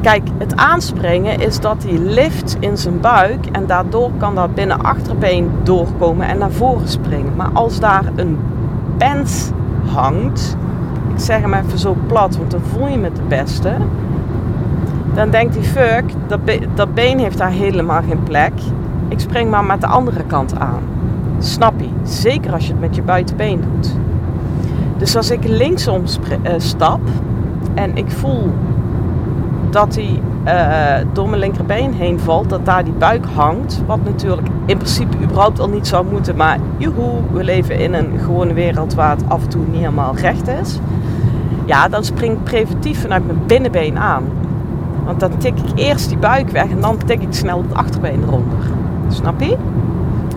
Kijk, 0.00 0.28
het 0.38 0.56
aanspringen 0.56 1.40
is 1.40 1.60
dat 1.60 1.82
hij 1.82 1.98
lift 1.98 2.56
in 2.60 2.76
zijn 2.76 3.00
buik 3.00 3.46
en 3.46 3.66
daardoor 3.66 4.10
kan 4.16 4.34
dat 4.34 4.54
binnen 4.54 4.82
achterbeen 4.82 5.50
doorkomen 5.62 6.28
en 6.28 6.38
naar 6.38 6.50
voren 6.50 6.88
springen. 6.88 7.32
Maar 7.36 7.50
als 7.52 7.80
daar 7.80 8.04
een 8.16 8.38
pens 8.96 9.50
hangt, 9.86 10.56
zeg 11.20 11.40
hem 11.40 11.54
even 11.54 11.78
zo 11.78 11.96
plat, 12.06 12.36
want 12.36 12.50
dan 12.50 12.60
voel 12.60 12.88
je 12.88 12.98
me 12.98 13.04
het 13.04 13.28
beste. 13.28 13.72
Dan 15.14 15.30
denkt 15.30 15.54
hij, 15.54 15.64
fuck, 15.64 16.04
dat, 16.26 16.40
dat 16.74 16.94
been 16.94 17.18
heeft 17.18 17.38
daar 17.38 17.50
helemaal 17.50 18.02
geen 18.08 18.22
plek. 18.22 18.52
Ik 19.08 19.20
spring 19.20 19.50
maar 19.50 19.64
met 19.64 19.80
de 19.80 19.86
andere 19.86 20.24
kant 20.24 20.58
aan. 20.58 20.82
Snap 21.38 21.80
je? 21.80 21.88
Zeker 22.02 22.52
als 22.52 22.66
je 22.66 22.72
het 22.72 22.80
met 22.80 22.94
je 22.94 23.02
buitenbeen 23.02 23.60
doet. 23.60 23.94
Dus 24.96 25.16
als 25.16 25.30
ik 25.30 25.44
linksom 25.44 26.02
uh, 26.02 26.52
stap 26.56 27.00
en 27.74 27.96
ik 27.96 28.10
voel 28.10 28.52
dat 29.70 29.94
hij 29.94 30.20
uh, 30.46 31.06
door 31.12 31.28
mijn 31.28 31.40
linkerbeen 31.40 31.92
heen 31.92 32.20
valt, 32.20 32.48
dat 32.48 32.64
daar 32.64 32.84
die 32.84 32.92
buik 32.92 33.24
hangt. 33.34 33.82
Wat 33.86 34.04
natuurlijk 34.04 34.48
in 34.66 34.76
principe 34.76 35.16
überhaupt 35.22 35.60
al 35.60 35.68
niet 35.68 35.86
zou 35.86 36.06
moeten, 36.10 36.36
maar 36.36 36.58
joehoe, 36.76 37.20
we 37.32 37.44
leven 37.44 37.78
in 37.78 37.94
een 37.94 38.18
gewone 38.18 38.52
wereld 38.52 38.94
waar 38.94 39.16
het 39.16 39.24
af 39.28 39.42
en 39.42 39.48
toe 39.48 39.62
niet 39.66 39.80
helemaal 39.80 40.16
recht 40.16 40.48
is. 40.48 40.78
Ja, 41.70 41.88
dan 41.88 42.04
spring 42.04 42.32
ik 42.32 42.44
preventief 42.44 43.00
vanuit 43.00 43.26
mijn 43.26 43.38
binnenbeen 43.46 43.98
aan. 43.98 44.24
Want 45.04 45.20
dan 45.20 45.30
tik 45.38 45.58
ik 45.58 45.78
eerst 45.78 46.08
die 46.08 46.18
buik 46.18 46.50
weg 46.50 46.70
en 46.70 46.80
dan 46.80 46.96
tik 47.06 47.22
ik 47.22 47.32
snel 47.32 47.62
het 47.62 47.74
achterbeen 47.74 48.22
eronder. 48.22 48.58
Snap 49.08 49.40
je? 49.40 49.56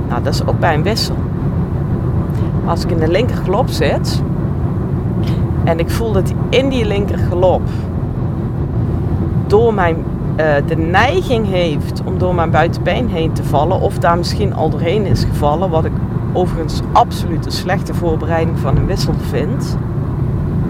Nou, 0.10 0.24
dat 0.24 0.34
is 0.34 0.46
ook 0.46 0.60
bij 0.60 0.74
een 0.74 0.84
wissel. 0.84 1.16
Als 2.66 2.84
ik 2.84 2.92
in 2.92 2.98
de 2.98 3.08
linker 3.08 3.36
galop 3.36 3.70
zit 3.70 4.24
en 5.64 5.80
ik 5.80 5.90
voel 5.90 6.12
dat 6.12 6.34
in 6.50 6.70
die 6.70 6.86
linker 6.86 7.18
galop 7.18 7.62
door 9.48 9.74
mijn, 9.74 9.96
uh, 9.96 10.54
de 10.68 10.78
neiging 10.78 11.48
heeft 11.48 12.02
om 12.06 12.18
door 12.18 12.36
mijn 12.36 12.52
buitenbeen 12.52 13.08
heen 13.10 13.32
te 13.32 13.44
vallen, 13.44 13.80
of 13.80 13.98
daar 13.98 14.18
misschien 14.18 14.54
al 14.54 14.70
doorheen 14.70 15.06
is 15.06 15.24
gevallen, 15.24 15.70
wat 15.70 15.86
ik 15.86 15.94
overigens 16.34 16.82
absoluut 16.92 17.46
een 17.46 17.52
slechte 17.52 17.94
voorbereiding 17.94 18.60
van 18.60 18.78
een 18.78 18.86
wissel 18.86 19.14
vind. 19.30 19.78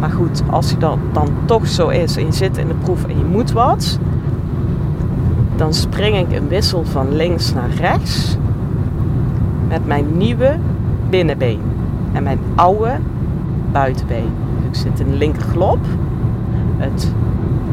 Maar 0.04 0.12
goed, 0.12 0.44
als 0.50 0.70
hij 0.70 0.80
dat 0.80 0.98
dan 1.12 1.28
toch 1.46 1.68
zo 1.68 1.88
is 1.88 2.18
en 2.18 2.26
je 2.26 2.32
zit 2.32 2.58
in 2.58 2.68
de 2.68 2.74
proef 2.74 3.04
en 3.04 3.18
je 3.18 3.26
moet 3.26 3.52
wat, 3.52 4.00
dan 5.56 5.74
spring 5.74 6.18
ik 6.18 6.38
een 6.38 6.48
wissel 6.48 6.86
van 6.86 7.16
links 7.16 7.54
naar 7.54 7.70
rechts 7.70 8.38
met 9.68 9.88
mijn 9.88 10.06
nieuwe 10.18 10.58
binnenbeen 11.10 11.60
en 12.13 12.24
mijn 12.24 12.39
oude 12.56 12.92
buitenbeen. 13.72 14.30
Dus 14.70 14.84
ik 14.84 14.92
zit 14.92 15.00
in 15.00 15.12
de 15.12 15.18
linkerglop. 15.18 15.80
Het 16.78 17.13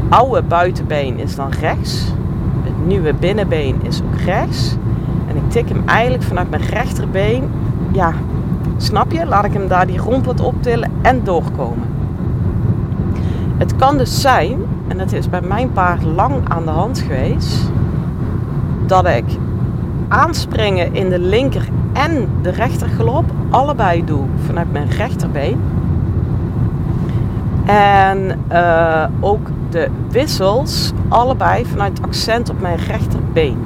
oude 0.09 0.41
buitenbeen 0.41 1.19
is 1.19 1.35
dan 1.35 1.49
rechts. 1.59 2.13
Het 2.63 2.87
nieuwe 2.87 3.13
binnenbeen 3.13 3.75
is 3.81 4.01
ook 4.01 4.19
rechts. 4.25 4.75
En 5.27 5.35
ik 5.35 5.49
tik 5.49 5.69
hem 5.69 5.81
eigenlijk 5.85 6.23
vanuit 6.23 6.49
mijn 6.49 6.63
rechterbeen. 6.63 7.43
Ja, 7.91 8.13
snap 8.77 9.11
je? 9.11 9.25
Laat 9.25 9.45
ik 9.45 9.53
hem 9.53 9.67
daar 9.67 9.87
die 9.87 9.99
rondpot 9.99 10.41
optillen 10.41 10.91
en 11.01 11.23
doorkomen. 11.23 11.99
Het 13.61 13.75
kan 13.75 13.97
dus 13.97 14.21
zijn, 14.21 14.59
en 14.87 14.97
dat 14.97 15.11
is 15.11 15.29
bij 15.29 15.41
mijn 15.41 15.71
paard 15.71 16.03
lang 16.03 16.49
aan 16.49 16.65
de 16.65 16.71
hand 16.71 16.99
geweest, 16.99 17.71
dat 18.85 19.07
ik 19.07 19.23
aanspringen 20.07 20.93
in 20.93 21.09
de 21.09 21.19
linker 21.19 21.67
en 21.93 22.27
de 22.41 22.49
rechtergalop 22.49 23.23
allebei 23.49 24.05
doe 24.05 24.25
vanuit 24.45 24.71
mijn 24.71 24.89
rechterbeen. 24.89 25.59
En 27.65 28.39
uh, 28.51 29.05
ook 29.19 29.49
de 29.69 29.87
wissels 30.09 30.91
allebei 31.07 31.65
vanuit 31.65 32.01
accent 32.01 32.49
op 32.49 32.61
mijn 32.61 32.77
rechterbeen. 32.77 33.57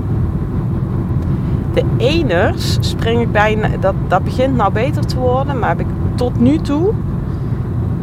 De 1.74 1.84
eners 1.98 2.78
spring 2.80 3.22
ik 3.22 3.32
bijna, 3.32 3.68
dat, 3.80 3.96
dat 4.08 4.24
begint 4.24 4.56
nou 4.56 4.72
beter 4.72 5.06
te 5.06 5.20
worden, 5.20 5.60
maar 5.60 5.70
heb 5.70 5.80
ik 5.80 5.88
tot 6.16 6.40
nu 6.40 6.58
toe 6.58 6.94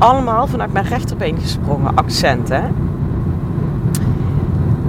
allemaal 0.02 0.46
vanuit 0.46 0.72
mijn 0.72 0.84
rechterbeen 0.84 1.36
gesprongen. 1.40 1.94
Accent, 1.94 2.48
hè. 2.48 2.62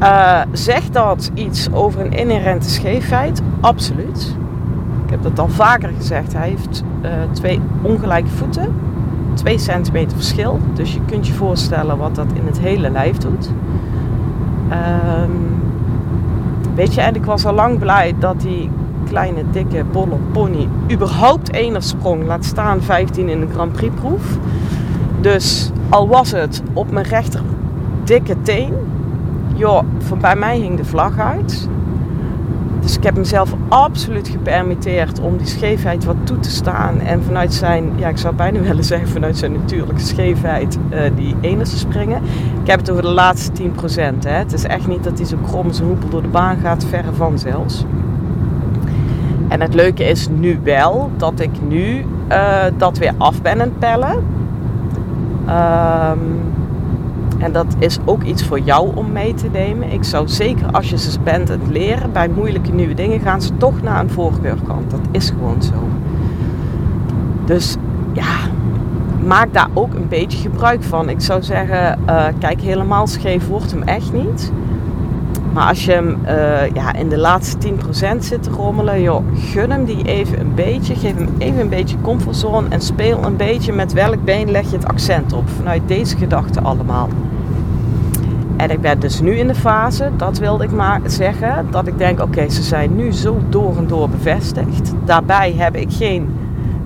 Uh, 0.01 0.41
zegt 0.51 0.93
dat 0.93 1.31
iets 1.33 1.71
over 1.71 2.01
een 2.01 2.11
inherente 2.11 2.69
scheefheid? 2.69 3.41
Absoluut. 3.59 4.35
Ik 5.05 5.09
heb 5.09 5.23
dat 5.23 5.39
al 5.39 5.47
vaker 5.47 5.89
gezegd. 5.97 6.33
Hij 6.33 6.49
heeft 6.49 6.83
uh, 7.03 7.11
twee 7.31 7.61
ongelijke 7.81 8.29
voeten. 8.29 8.75
2 9.33 9.57
centimeter 9.57 10.17
verschil. 10.17 10.59
Dus 10.73 10.93
je 10.93 10.99
kunt 11.05 11.27
je 11.27 11.33
voorstellen 11.33 11.97
wat 11.97 12.15
dat 12.15 12.27
in 12.33 12.45
het 12.45 12.59
hele 12.59 12.89
lijf 12.89 13.17
doet. 13.17 13.49
Um, 14.71 15.61
weet 16.75 16.93
je, 16.93 17.01
en 17.01 17.15
ik 17.15 17.25
was 17.25 17.45
al 17.45 17.53
lang 17.53 17.79
blij 17.79 18.15
dat 18.19 18.41
die 18.41 18.69
kleine, 19.07 19.43
dikke, 19.51 19.83
bolle 19.91 20.17
pony 20.31 20.67
überhaupt 20.91 21.49
één 21.49 21.81
sprong. 21.81 22.25
Laat 22.25 22.45
staan 22.45 22.81
15 22.81 23.29
in 23.29 23.39
de 23.39 23.47
Grand 23.53 23.71
Prix 23.71 23.93
proef. 23.95 24.37
Dus 25.23 25.71
al 25.89 26.07
was 26.07 26.31
het 26.31 26.61
op 26.73 26.91
mijn 26.91 27.05
rechter 27.05 27.41
dikke 28.03 28.35
teen. 28.41 28.73
Joh, 29.55 29.83
van 29.97 30.19
bij 30.19 30.35
mij 30.35 30.57
hing 30.57 30.77
de 30.77 30.85
vlag 30.85 31.19
uit. 31.19 31.67
Dus 32.79 32.97
ik 32.97 33.03
heb 33.03 33.17
mezelf 33.17 33.55
absoluut 33.67 34.27
gepermitteerd 34.27 35.19
om 35.19 35.37
die 35.37 35.47
scheefheid 35.47 36.03
wat 36.03 36.15
toe 36.23 36.39
te 36.39 36.49
staan. 36.49 36.99
En 36.99 37.23
vanuit 37.23 37.53
zijn, 37.53 37.91
ja, 37.95 38.07
ik 38.07 38.17
zou 38.17 38.35
bijna 38.35 38.59
willen 38.69 38.83
zeggen, 38.83 39.09
vanuit 39.09 39.37
zijn 39.37 39.51
natuurlijke 39.51 40.01
scheefheid 40.01 40.77
uh, 40.93 40.99
die 41.15 41.35
ene 41.41 41.63
te 41.63 41.77
springen. 41.77 42.21
Ik 42.61 42.69
heb 42.69 42.79
het 42.79 42.89
over 42.89 43.03
de 43.03 43.09
laatste 43.09 43.63
10%. 43.63 43.65
Hè. 44.19 44.31
Het 44.31 44.53
is 44.53 44.63
echt 44.63 44.87
niet 44.87 45.03
dat 45.03 45.17
hij 45.17 45.27
zo 45.27 45.37
krom 45.41 45.71
zijn 45.71 45.87
hoepel 45.87 46.09
door 46.09 46.21
de 46.21 46.27
baan 46.27 46.57
gaat, 46.57 46.85
verre 46.85 47.13
van 47.13 47.39
zelfs. 47.39 47.85
En 49.47 49.61
het 49.61 49.73
leuke 49.73 50.03
is 50.03 50.27
nu 50.29 50.59
wel 50.63 51.11
dat 51.17 51.39
ik 51.39 51.51
nu 51.67 52.05
uh, 52.31 52.63
dat 52.77 52.97
weer 52.97 53.13
af 53.17 53.41
ben 53.41 53.61
aan 53.61 53.73
pellen. 53.79 54.41
Um, 55.47 56.39
en 57.37 57.51
dat 57.51 57.75
is 57.79 57.97
ook 58.05 58.23
iets 58.23 58.43
voor 58.43 58.59
jou 58.59 58.95
om 58.95 59.11
mee 59.11 59.33
te 59.33 59.47
nemen. 59.51 59.91
Ik 59.91 60.03
zou 60.03 60.27
zeker 60.27 60.71
als 60.71 60.89
je 60.89 60.97
ze 60.97 61.19
bent 61.19 61.47
het 61.47 61.67
leren 61.67 62.11
bij 62.11 62.27
moeilijke 62.27 62.71
nieuwe 62.71 62.93
dingen, 62.93 63.19
gaan 63.19 63.41
ze 63.41 63.57
toch 63.57 63.81
naar 63.81 63.99
een 63.99 64.09
voorkeurkant. 64.09 64.91
Dat 64.91 64.99
is 65.11 65.29
gewoon 65.29 65.61
zo. 65.61 65.73
Dus 67.45 67.75
ja, 68.13 68.35
maak 69.25 69.53
daar 69.53 69.69
ook 69.73 69.93
een 69.93 70.07
beetje 70.07 70.37
gebruik 70.37 70.83
van. 70.83 71.09
Ik 71.09 71.21
zou 71.21 71.43
zeggen, 71.43 71.99
uh, 72.09 72.25
kijk, 72.39 72.61
helemaal 72.61 73.07
scheef 73.07 73.47
wordt 73.47 73.71
hem 73.71 73.83
echt 73.83 74.13
niet. 74.13 74.51
Maar 75.53 75.67
als 75.67 75.85
je 75.85 75.91
hem 75.91 76.17
uh, 76.25 76.73
ja, 76.73 76.93
in 76.93 77.09
de 77.09 77.17
laatste 77.17 77.57
10% 77.69 78.17
zit 78.19 78.43
te 78.43 78.49
rommelen, 78.49 79.01
joh, 79.01 79.23
gun 79.35 79.71
hem 79.71 79.85
die 79.85 80.05
even 80.05 80.39
een 80.39 80.55
beetje. 80.55 80.95
Geef 80.95 81.15
hem 81.15 81.29
even 81.37 81.59
een 81.59 81.69
beetje 81.69 82.01
comfortzone 82.01 82.67
en 82.69 82.81
speel 82.81 83.23
een 83.23 83.35
beetje 83.35 83.73
met 83.73 83.93
welk 83.93 84.23
been 84.23 84.51
leg 84.51 84.69
je 84.69 84.75
het 84.75 84.87
accent 84.87 85.33
op. 85.33 85.49
Vanuit 85.49 85.81
deze 85.85 86.17
gedachten 86.17 86.63
allemaal. 86.63 87.09
En 88.57 88.69
ik 88.69 88.81
ben 88.81 88.99
dus 88.99 89.21
nu 89.21 89.35
in 89.35 89.47
de 89.47 89.55
fase, 89.55 90.09
dat 90.17 90.37
wilde 90.37 90.63
ik 90.63 90.71
maar 90.71 91.01
zeggen, 91.05 91.67
dat 91.71 91.87
ik 91.87 91.97
denk: 91.97 92.21
oké, 92.21 92.49
ze 92.49 92.63
zijn 92.63 92.95
nu 92.95 93.11
zo 93.11 93.37
door 93.49 93.77
en 93.77 93.87
door 93.87 94.09
bevestigd. 94.09 94.93
Daarbij 95.05 95.53
heb 95.57 95.75
ik 95.75 95.91
geen 95.91 96.35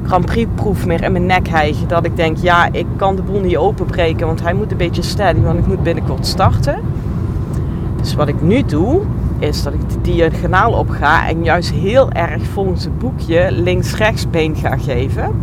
Grand 0.03 0.25
Prix 0.25 0.49
proef 0.56 0.86
meer 0.86 1.03
in 1.03 1.12
mijn 1.12 1.25
nek 1.25 1.47
hijgen. 1.47 1.88
Dat 1.88 2.06
ik 2.06 2.15
denk: 2.15 2.38
ja, 2.38 2.69
ik 2.71 2.86
kan 2.95 3.15
de 3.15 3.21
boel 3.21 3.39
niet 3.39 3.58
openbreken, 3.58 4.27
want 4.27 4.41
hij 4.41 4.53
moet 4.53 4.71
een 4.71 4.77
beetje 4.77 5.01
steady, 5.01 5.41
want 5.41 5.60
ik 5.60 5.67
moet 5.67 5.84
binnenkort 5.84 6.25
starten. 6.25 6.80
Dus 8.07 8.15
wat 8.15 8.27
ik 8.27 8.41
nu 8.41 8.63
doe, 8.65 9.01
is 9.39 9.63
dat 9.63 9.73
ik 9.73 9.89
de 9.89 10.01
diagonaal 10.01 10.71
op 10.71 10.89
ga 10.89 11.27
en 11.27 11.43
juist 11.43 11.71
heel 11.71 12.11
erg 12.11 12.43
volgens 12.43 12.83
het 12.83 12.99
boekje 12.99 13.47
links-rechts 13.51 14.29
been 14.29 14.55
ga 14.55 14.77
geven. 14.77 15.35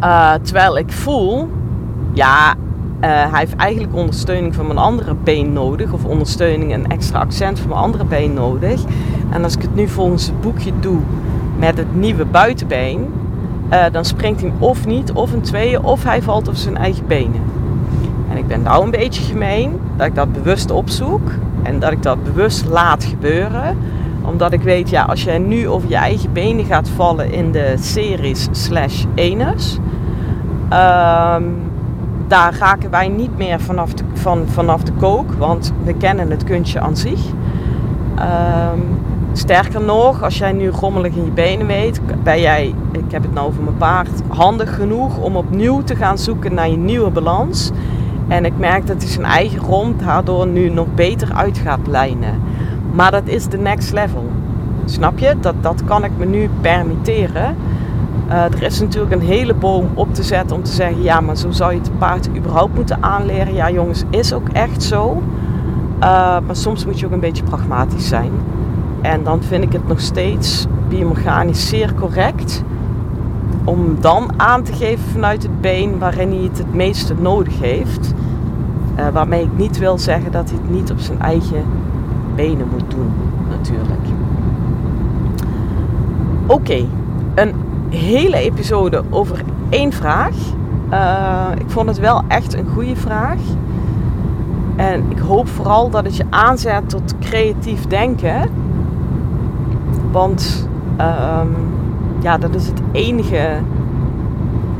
Uh, 0.00 0.32
terwijl 0.42 0.78
ik 0.78 0.92
voel, 0.92 1.48
ja, 2.12 2.54
uh, 2.54 2.56
hij 3.00 3.38
heeft 3.38 3.56
eigenlijk 3.56 3.94
ondersteuning 3.94 4.54
van 4.54 4.66
mijn 4.66 4.78
andere 4.78 5.14
been 5.14 5.52
nodig. 5.52 5.92
Of 5.92 6.04
ondersteuning 6.04 6.72
en 6.72 6.86
extra 6.86 7.18
accent 7.18 7.58
van 7.58 7.68
mijn 7.68 7.80
andere 7.80 8.04
been 8.04 8.34
nodig. 8.34 8.84
En 9.30 9.44
als 9.44 9.54
ik 9.54 9.62
het 9.62 9.74
nu 9.74 9.88
volgens 9.88 10.26
het 10.26 10.40
boekje 10.40 10.72
doe 10.80 10.98
met 11.58 11.78
het 11.78 11.94
nieuwe 11.94 12.24
buitenbeen. 12.24 13.12
Uh, 13.72 13.84
dan 13.92 14.04
springt 14.04 14.40
hij 14.40 14.52
of 14.58 14.86
niet, 14.86 15.12
of 15.12 15.32
een 15.32 15.40
tweeën, 15.40 15.82
of 15.82 16.04
hij 16.04 16.22
valt 16.22 16.48
op 16.48 16.54
zijn 16.54 16.76
eigen 16.76 17.06
benen. 17.06 17.42
En 18.30 18.36
ik 18.36 18.46
ben 18.46 18.62
nou 18.62 18.84
een 18.84 18.90
beetje 18.90 19.22
gemeen 19.22 19.72
dat 19.96 20.06
ik 20.06 20.14
dat 20.14 20.32
bewust 20.32 20.70
opzoek. 20.70 21.30
En 21.62 21.78
dat 21.78 21.92
ik 21.92 22.02
dat 22.02 22.24
bewust 22.24 22.66
laat 22.68 23.04
gebeuren. 23.04 23.76
Omdat 24.22 24.52
ik 24.52 24.62
weet, 24.62 24.90
ja, 24.90 25.02
als 25.02 25.24
jij 25.24 25.38
nu 25.38 25.68
over 25.68 25.88
je 25.88 25.96
eigen 25.96 26.32
benen 26.32 26.64
gaat 26.64 26.88
vallen 26.88 27.32
in 27.32 27.52
de 27.52 27.74
series 27.80 28.48
slash 28.50 29.04
eners. 29.14 29.78
Uh, 30.72 31.36
daar 32.26 32.56
raken 32.58 32.90
wij 32.90 33.08
niet 33.08 33.36
meer 33.36 33.60
vanaf 33.60 33.94
de, 33.94 34.04
van, 34.12 34.44
vanaf 34.46 34.82
de 34.82 34.92
kook, 34.92 35.32
want 35.32 35.72
we 35.84 35.94
kennen 35.94 36.30
het 36.30 36.44
kunstje 36.44 36.80
aan 36.80 36.96
zich. 36.96 37.20
Um, 38.18 38.98
sterker 39.32 39.82
nog, 39.82 40.22
als 40.22 40.38
jij 40.38 40.52
nu 40.52 40.68
rommelig 40.68 41.14
in 41.14 41.24
je 41.24 41.30
benen 41.30 41.66
weet, 41.66 42.00
ben 42.22 42.40
jij, 42.40 42.74
ik 42.92 43.10
heb 43.12 43.22
het 43.22 43.34
nou 43.34 43.46
over 43.46 43.62
mijn 43.62 43.76
paard, 43.76 44.10
handig 44.28 44.74
genoeg 44.74 45.18
om 45.18 45.36
opnieuw 45.36 45.82
te 45.82 45.96
gaan 45.96 46.18
zoeken 46.18 46.54
naar 46.54 46.68
je 46.68 46.76
nieuwe 46.76 47.10
balans. 47.10 47.70
En 48.28 48.44
ik 48.44 48.58
merk 48.58 48.86
dat 48.86 49.02
hij 49.02 49.10
zijn 49.10 49.24
eigen 49.24 49.58
rond 49.58 50.00
daardoor 50.00 50.46
nu 50.46 50.68
nog 50.68 50.86
beter 50.94 51.32
uit 51.34 51.58
gaat 51.58 51.86
lijnen. 51.86 52.40
Maar 52.92 53.10
dat 53.10 53.22
is 53.24 53.46
de 53.48 53.58
next 53.58 53.92
level. 53.92 54.30
Snap 54.84 55.18
je? 55.18 55.34
Dat, 55.40 55.54
dat 55.60 55.84
kan 55.84 56.04
ik 56.04 56.10
me 56.16 56.24
nu 56.24 56.50
permitteren. 56.60 57.56
Uh, 58.28 58.44
er 58.44 58.62
is 58.62 58.80
natuurlijk 58.80 59.12
een 59.12 59.26
hele 59.26 59.54
boom 59.54 59.88
op 59.94 60.14
te 60.14 60.22
zetten 60.22 60.56
om 60.56 60.62
te 60.62 60.72
zeggen: 60.72 61.02
ja, 61.02 61.20
maar 61.20 61.36
zo 61.36 61.50
zou 61.50 61.72
je 61.72 61.78
het 61.78 61.98
paard 61.98 62.28
überhaupt 62.36 62.74
moeten 62.74 63.02
aanleren. 63.02 63.54
Ja, 63.54 63.70
jongens, 63.70 64.02
is 64.10 64.32
ook 64.32 64.48
echt 64.48 64.82
zo. 64.82 65.22
Uh, 66.00 66.38
maar 66.46 66.56
soms 66.56 66.84
moet 66.84 67.00
je 67.00 67.06
ook 67.06 67.12
een 67.12 67.20
beetje 67.20 67.42
pragmatisch 67.42 68.08
zijn. 68.08 68.30
En 69.02 69.24
dan 69.24 69.42
vind 69.42 69.64
ik 69.64 69.72
het 69.72 69.88
nog 69.88 70.00
steeds 70.00 70.66
biomechanisch 70.88 71.68
zeer 71.68 71.94
correct 71.94 72.62
om 73.66 74.00
dan 74.00 74.30
aan 74.36 74.62
te 74.62 74.72
geven 74.72 75.04
vanuit 75.12 75.42
het 75.42 75.60
been 75.60 75.98
waarin 75.98 76.30
hij 76.30 76.42
het 76.42 76.58
het 76.58 76.74
meeste 76.74 77.14
nodig 77.18 77.60
heeft. 77.60 78.14
Uh, 78.98 79.08
waarmee 79.08 79.42
ik 79.42 79.56
niet 79.56 79.78
wil 79.78 79.98
zeggen 79.98 80.32
dat 80.32 80.50
hij 80.50 80.58
het 80.62 80.70
niet 80.70 80.90
op 80.90 80.98
zijn 80.98 81.20
eigen 81.20 81.64
benen 82.34 82.68
moet 82.70 82.90
doen, 82.90 83.12
natuurlijk. 83.48 84.00
Oké, 86.46 86.86
een 87.34 87.54
hele 87.88 88.36
episode 88.36 89.02
over 89.10 89.42
één 89.68 89.92
vraag. 89.92 90.34
Uh, 90.92 91.46
ik 91.58 91.70
vond 91.70 91.88
het 91.88 91.98
wel 91.98 92.22
echt 92.28 92.54
een 92.54 92.66
goede 92.74 92.96
vraag. 92.96 93.40
En 94.76 95.04
ik 95.08 95.18
hoop 95.18 95.48
vooral 95.48 95.90
dat 95.90 96.04
het 96.04 96.16
je 96.16 96.24
aanzet 96.30 96.88
tot 96.88 97.14
creatief 97.20 97.86
denken. 97.86 98.50
Want 100.10 100.68
um, 101.00 101.65
ja, 102.26 102.38
dat 102.38 102.54
is 102.54 102.66
het 102.66 102.80
enige 102.92 103.48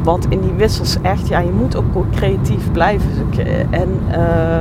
wat 0.03 0.27
in 0.29 0.41
die 0.41 0.53
wissels 0.57 0.97
echt, 1.03 1.29
ja, 1.29 1.39
je 1.39 1.51
moet 1.51 1.77
ook 1.77 1.85
creatief 2.11 2.73
blijven. 2.73 3.11
En 3.71 3.89
uh, 4.11 4.61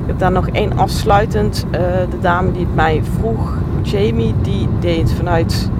ik 0.00 0.06
heb 0.06 0.18
daar 0.18 0.32
nog 0.32 0.48
één 0.48 0.78
afsluitend. 0.78 1.66
Uh, 1.66 1.80
de 2.10 2.18
dame 2.20 2.52
die 2.52 2.60
het 2.60 2.74
mij 2.74 3.02
vroeg, 3.18 3.56
Jamie, 3.82 4.34
die 4.42 4.68
deed 4.80 5.12
vanuit 5.12 5.70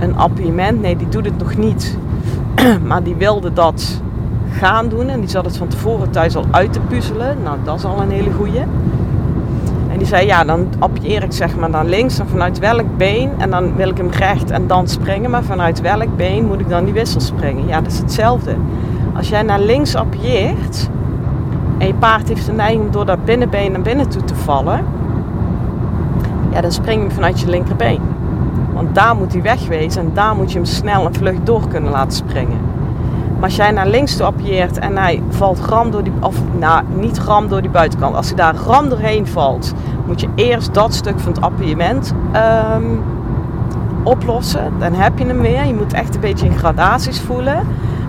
een 0.00 0.16
appiëment. 0.16 0.80
Nee, 0.80 0.96
die 0.96 1.08
doet 1.08 1.24
het 1.24 1.38
nog 1.38 1.56
niet. 1.56 1.96
maar 2.88 3.02
die 3.02 3.14
wilde 3.14 3.52
dat 3.52 4.02
gaan 4.50 4.88
doen. 4.88 5.08
En 5.08 5.20
die 5.20 5.28
zat 5.28 5.44
het 5.44 5.56
van 5.56 5.68
tevoren 5.68 6.10
thuis 6.10 6.36
al 6.36 6.46
uit 6.50 6.72
te 6.72 6.80
puzzelen. 6.80 7.36
Nou, 7.42 7.58
dat 7.64 7.78
is 7.78 7.84
al 7.84 8.02
een 8.02 8.10
hele 8.10 8.32
goeie. 8.32 8.62
Die 10.02 10.10
zei 10.10 10.26
ja, 10.26 10.44
dan 10.44 10.66
appieer 10.78 11.22
ik 11.22 11.32
zeg 11.32 11.56
maar 11.56 11.70
naar 11.70 11.84
links 11.84 12.18
en 12.18 12.28
vanuit 12.28 12.58
welk 12.58 12.96
been. 12.96 13.30
En 13.38 13.50
dan 13.50 13.76
wil 13.76 13.88
ik 13.88 13.96
hem 13.96 14.10
recht 14.10 14.50
en 14.50 14.66
dan 14.66 14.88
springen. 14.88 15.30
Maar 15.30 15.42
vanuit 15.42 15.80
welk 15.80 16.16
been 16.16 16.46
moet 16.46 16.60
ik 16.60 16.68
dan 16.68 16.84
die 16.84 16.92
wissel 16.92 17.20
springen? 17.20 17.66
Ja, 17.66 17.80
dat 17.80 17.92
is 17.92 17.98
hetzelfde. 17.98 18.56
Als 19.16 19.28
jij 19.28 19.42
naar 19.42 19.60
links 19.60 19.94
appieert 19.94 20.88
en 21.78 21.86
je 21.86 21.94
paard 21.94 22.28
heeft 22.28 22.46
de 22.46 22.52
neiging 22.52 22.90
door 22.90 23.06
dat 23.06 23.24
binnenbeen 23.24 23.72
naar 23.72 23.80
binnen 23.80 24.08
toe 24.08 24.24
te 24.24 24.34
vallen. 24.34 24.84
Ja, 26.52 26.60
dan 26.60 26.72
spring 26.72 27.02
je 27.02 27.10
vanuit 27.10 27.40
je 27.40 27.48
linkerbeen. 27.48 28.00
Want 28.72 28.94
daar 28.94 29.16
moet 29.16 29.32
hij 29.32 29.42
wegwezen 29.42 30.02
en 30.02 30.10
daar 30.14 30.36
moet 30.36 30.52
je 30.52 30.58
hem 30.58 30.66
snel 30.66 31.06
en 31.06 31.14
vlug 31.14 31.36
door 31.42 31.68
kunnen 31.68 31.90
laten 31.90 32.16
springen. 32.16 32.58
Maar 33.42 33.50
als 33.50 33.60
jij 33.60 33.70
naar 33.70 33.88
links 33.88 34.16
toe 34.16 34.26
appieert 34.26 34.78
en 34.78 34.96
hij 34.96 35.22
valt 35.28 35.58
ram 35.58 35.90
door 35.90 36.02
die, 36.02 36.12
of 36.20 36.36
nou 36.58 36.82
niet 36.96 37.18
ram 37.18 37.48
door 37.48 37.60
die 37.60 37.70
buitenkant. 37.70 38.14
Als 38.14 38.26
hij 38.26 38.36
daar 38.36 38.54
ram 38.54 38.88
doorheen 38.88 39.26
valt, 39.26 39.72
moet 40.06 40.20
je 40.20 40.28
eerst 40.34 40.74
dat 40.74 40.94
stuk 40.94 41.20
van 41.20 41.32
het 41.32 41.40
appiëment 41.40 42.14
ehm, 42.32 42.84
oplossen. 44.02 44.72
Dan 44.78 44.94
heb 44.94 45.18
je 45.18 45.26
hem 45.26 45.40
weer. 45.40 45.66
Je 45.66 45.74
moet 45.74 45.92
echt 45.92 46.14
een 46.14 46.20
beetje 46.20 46.46
in 46.46 46.58
gradaties 46.58 47.20
voelen. 47.20 47.66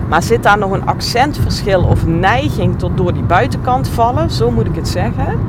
Maar 0.09 0.23
zit 0.23 0.43
daar 0.43 0.57
nog 0.57 0.71
een 0.71 0.85
accentverschil 0.85 1.83
of 1.83 2.05
neiging 2.05 2.79
tot 2.79 2.97
door 2.97 3.13
die 3.13 3.23
buitenkant 3.23 3.87
vallen, 3.87 4.31
zo 4.31 4.51
moet 4.51 4.65
ik 4.65 4.75
het 4.75 4.87
zeggen. 4.87 5.39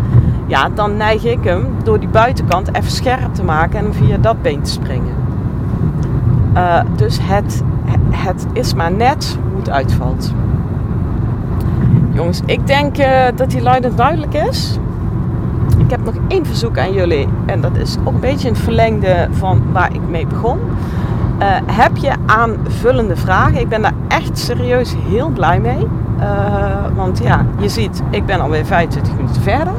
Ja, 0.47 0.69
dan 0.75 0.97
neig 0.97 1.25
ik 1.25 1.45
hem 1.45 1.67
door 1.83 2.01
die 2.01 2.09
buitenkant 2.09 2.75
even 2.75 2.91
scherp 2.91 3.35
te 3.35 3.45
maken 3.45 3.79
en 3.79 3.95
via 3.95 4.17
dat 4.17 4.43
been 4.43 4.63
te 4.63 4.71
springen. 4.71 5.15
Uh, 6.55 6.81
dus 6.97 7.19
het, 7.23 7.63
het 8.11 8.47
is 8.53 8.75
maar 8.75 8.93
net 8.93 9.39
hoe 9.51 9.59
het 9.59 9.71
uitvalt. 9.71 10.33
Jongens, 12.13 12.41
ik 12.47 12.67
denk 12.67 12.99
uh, 12.99 13.27
dat 13.35 13.51
die 13.51 13.63
luid 13.63 13.85
en 13.85 13.93
duidelijk 13.97 14.35
is. 14.35 14.79
Ik 15.85 15.91
heb 15.91 16.05
nog 16.05 16.15
één 16.29 16.47
verzoek 16.47 16.79
aan 16.79 16.93
jullie. 16.93 17.29
En 17.47 17.61
dat 17.61 17.77
is 17.77 17.97
ook 18.05 18.15
een 18.15 18.21
beetje 18.21 18.49
het 18.49 18.59
verlengde 18.59 19.29
van 19.31 19.63
waar 19.73 19.95
ik 19.95 20.01
mee 20.09 20.27
begon. 20.27 20.59
Uh, 21.39 21.47
heb 21.67 21.97
je 21.97 22.13
aanvullende 22.27 23.17
vragen? 23.17 23.61
Ik 23.61 23.69
ben 23.69 23.83
daar 23.83 23.95
echt 24.09 24.39
serieus 24.39 24.95
heel 25.09 25.29
blij 25.29 25.61
mee. 25.61 25.87
Uh, 26.21 26.27
want 26.95 27.19
ja, 27.19 27.47
je 27.59 27.69
ziet, 27.69 28.03
ik 28.11 28.27
ben 28.27 28.41
alweer 28.41 28.67
25 28.67 29.17
minuten 29.17 29.43
verder. 29.43 29.73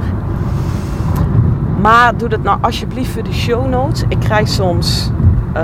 Maar 1.82 2.18
doe 2.18 2.30
dat 2.30 2.44
nou 2.44 2.58
alsjeblieft 2.62 3.12
voor 3.12 3.24
de 3.24 3.34
show 3.34 3.68
notes. 3.70 4.04
Ik 4.08 4.20
krijg 4.20 4.48
soms 4.48 5.12
uh, 5.58 5.64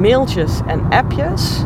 mailtjes 0.00 0.60
en 0.66 0.80
appjes. 0.88 1.64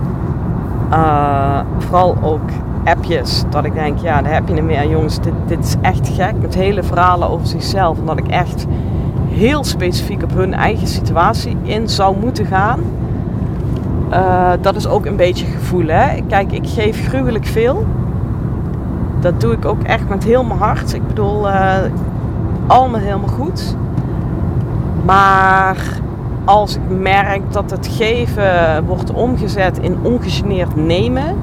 vooral 1.78 2.16
ook 2.22 2.50
appjes. 2.84 3.44
Dat 3.50 3.64
ik 3.64 3.74
denk, 3.74 3.98
ja, 3.98 4.22
daar 4.22 4.32
heb 4.32 4.48
je 4.48 4.54
niet 4.54 4.64
meer. 4.64 4.88
Jongens, 4.88 5.20
dit, 5.20 5.32
dit 5.46 5.64
is 5.64 5.74
echt 5.80 6.08
gek. 6.08 6.34
Met 6.40 6.54
hele 6.54 6.82
verhalen 6.82 7.28
over 7.30 7.46
zichzelf. 7.46 7.98
Omdat 7.98 8.18
ik 8.18 8.28
echt 8.28 8.66
heel 9.28 9.64
specifiek 9.64 10.22
op 10.22 10.34
hun 10.34 10.54
eigen 10.54 10.86
situatie 10.86 11.56
in 11.62 11.88
zou 11.88 12.16
moeten 12.20 12.46
gaan. 12.46 12.80
Uh, 14.12 14.52
dat 14.60 14.76
is 14.76 14.86
ook 14.86 15.06
een 15.06 15.16
beetje 15.16 15.46
gevoel. 15.46 15.86
Hè? 15.86 16.20
Kijk, 16.28 16.52
ik 16.52 16.66
geef 16.68 17.08
gruwelijk 17.08 17.46
veel. 17.46 17.86
Dat 19.20 19.40
doe 19.40 19.52
ik 19.52 19.64
ook 19.64 19.82
echt 19.82 20.08
met 20.08 20.24
heel 20.24 20.44
mijn 20.44 20.58
hart. 20.58 20.94
Ik 20.94 21.06
bedoel, 21.06 21.48
uh, 21.48 21.74
allemaal 22.66 23.00
helemaal 23.00 23.28
goed. 23.28 23.76
Maar 25.04 25.76
als 26.44 26.74
ik 26.74 26.98
merk 26.98 27.52
dat 27.52 27.70
het 27.70 27.86
geven 27.86 28.84
wordt 28.84 29.12
omgezet 29.12 29.78
in 29.78 29.98
ongegeneerd 30.02 30.76
nemen, 30.76 31.36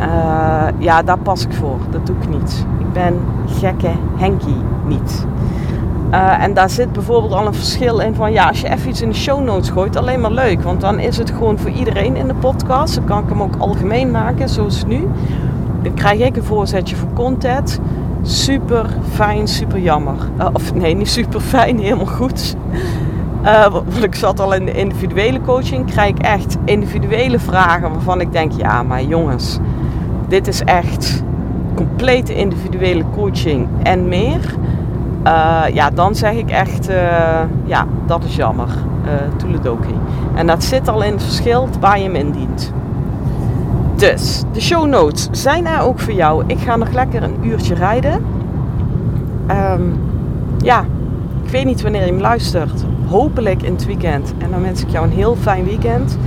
uh, 0.00 0.66
ja, 0.78 1.02
daar 1.02 1.18
pas 1.18 1.44
ik 1.44 1.52
voor. 1.52 1.78
Dat 1.90 2.06
doe 2.06 2.16
ik 2.20 2.28
niet. 2.28 2.66
Ik 2.78 2.92
ben 2.92 3.20
gekke 3.46 3.90
Henkie 4.16 4.62
niet. 4.86 5.26
Uh, 6.10 6.42
en 6.42 6.54
daar 6.54 6.70
zit 6.70 6.92
bijvoorbeeld 6.92 7.32
al 7.32 7.46
een 7.46 7.54
verschil 7.54 7.98
in 7.98 8.14
van 8.14 8.32
ja, 8.32 8.48
als 8.48 8.60
je 8.60 8.70
even 8.70 8.88
iets 8.88 9.02
in 9.02 9.08
de 9.08 9.14
show 9.14 9.44
notes 9.44 9.70
gooit, 9.70 9.96
alleen 9.96 10.20
maar 10.20 10.30
leuk. 10.30 10.62
Want 10.62 10.80
dan 10.80 10.98
is 10.98 11.16
het 11.16 11.30
gewoon 11.30 11.58
voor 11.58 11.70
iedereen 11.70 12.16
in 12.16 12.26
de 12.26 12.34
podcast. 12.34 12.94
Dan 12.94 13.04
kan 13.04 13.22
ik 13.22 13.28
hem 13.28 13.42
ook 13.42 13.54
algemeen 13.58 14.10
maken, 14.10 14.48
zoals 14.48 14.84
nu. 14.84 15.08
Dan 15.82 15.94
krijg 15.94 16.20
ik 16.20 16.36
een 16.36 16.44
voorzetje 16.44 16.96
voor 16.96 17.12
content. 17.14 17.80
Super 18.22 18.86
fijn, 19.12 19.48
super 19.48 19.78
jammer. 19.78 20.14
Uh, 20.38 20.46
of 20.52 20.74
nee, 20.74 20.94
niet 20.94 21.08
super 21.08 21.40
fijn, 21.40 21.78
helemaal 21.78 22.06
goed. 22.06 22.56
Want 23.42 24.04
ik 24.04 24.14
zat 24.14 24.40
al 24.40 24.54
in 24.54 24.64
de 24.64 24.72
individuele 24.72 25.40
coaching. 25.40 25.86
Krijg 25.86 26.08
ik 26.08 26.18
echt 26.18 26.56
individuele 26.64 27.38
vragen 27.38 27.90
waarvan 27.90 28.20
ik 28.20 28.32
denk, 28.32 28.52
ja, 28.52 28.82
maar 28.82 29.02
jongens, 29.02 29.58
dit 30.30 30.46
is 30.46 30.62
echt 30.64 31.22
complete 31.74 32.34
individuele 32.34 33.04
coaching 33.14 33.68
en 33.82 34.08
meer. 34.08 34.40
Uh, 35.26 35.62
ja, 35.72 35.90
dan 35.90 36.14
zeg 36.14 36.32
ik 36.32 36.50
echt, 36.50 36.90
uh, 36.90 36.96
ja, 37.64 37.86
dat 38.06 38.24
is 38.24 38.36
jammer. 38.36 38.68
Uh, 39.04 39.10
Toeledoki. 39.36 39.94
En 40.34 40.46
dat 40.46 40.64
zit 40.64 40.88
al 40.88 41.02
in 41.02 41.12
het 41.12 41.22
verschil 41.22 41.68
waar 41.80 41.98
je 41.98 42.04
hem 42.04 42.14
indient. 42.14 42.72
Dus, 43.96 44.42
de 44.52 44.60
show 44.60 44.86
notes 44.86 45.28
zijn 45.30 45.66
er 45.66 45.80
ook 45.80 45.98
voor 45.98 46.12
jou. 46.12 46.44
Ik 46.46 46.58
ga 46.58 46.76
nog 46.76 46.92
lekker 46.92 47.22
een 47.22 47.36
uurtje 47.42 47.74
rijden. 47.74 48.24
Um, 49.50 50.00
ja, 50.58 50.84
ik 51.44 51.50
weet 51.50 51.64
niet 51.64 51.82
wanneer 51.82 52.04
je 52.04 52.12
hem 52.12 52.20
luistert. 52.20 52.84
Hopelijk 53.08 53.62
in 53.62 53.72
het 53.72 53.86
weekend. 53.86 54.34
En 54.38 54.50
dan 54.50 54.62
wens 54.62 54.82
ik 54.82 54.88
jou 54.88 55.06
een 55.06 55.12
heel 55.12 55.36
fijn 55.40 55.64
weekend. 55.64 56.18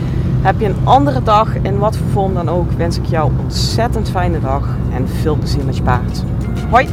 Heb 0.43 0.59
je 0.59 0.65
een 0.65 0.87
andere 0.87 1.23
dag, 1.23 1.55
in 1.55 1.77
wat 1.77 1.97
voor 1.97 2.07
vorm 2.07 2.33
dan 2.33 2.49
ook, 2.49 2.71
wens 2.71 2.97
ik 2.97 3.05
jou 3.05 3.31
ontzettend 3.39 4.09
fijne 4.09 4.39
dag. 4.39 4.67
En 4.93 5.07
veel 5.07 5.35
plezier 5.35 5.65
met 5.65 5.77
je 5.77 5.83
paard. 5.83 6.23
Hoi! 6.69 6.87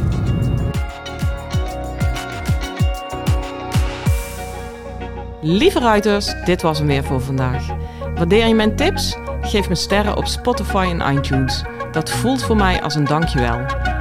Lieve 5.40 5.78
ruiters, 5.78 6.34
dit 6.44 6.62
was 6.62 6.78
hem 6.78 6.86
weer 6.86 7.04
voor 7.04 7.20
vandaag. 7.20 7.66
Waardeer 8.14 8.46
je 8.46 8.54
mijn 8.54 8.76
tips? 8.76 9.16
Geef 9.40 9.68
me 9.68 9.74
sterren 9.74 10.16
op 10.16 10.26
Spotify 10.26 10.94
en 10.98 11.16
iTunes. 11.16 11.64
Dat 11.92 12.10
voelt 12.10 12.42
voor 12.42 12.56
mij 12.56 12.82
als 12.82 12.94
een 12.94 13.04
dankjewel. 13.04 13.58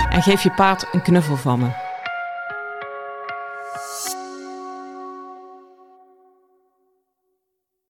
En 0.09 0.21
geef 0.21 0.43
je 0.43 0.51
paard 0.51 0.87
een 0.91 1.01
knuffel 1.01 1.35
van 1.35 1.59
me. 1.59 1.88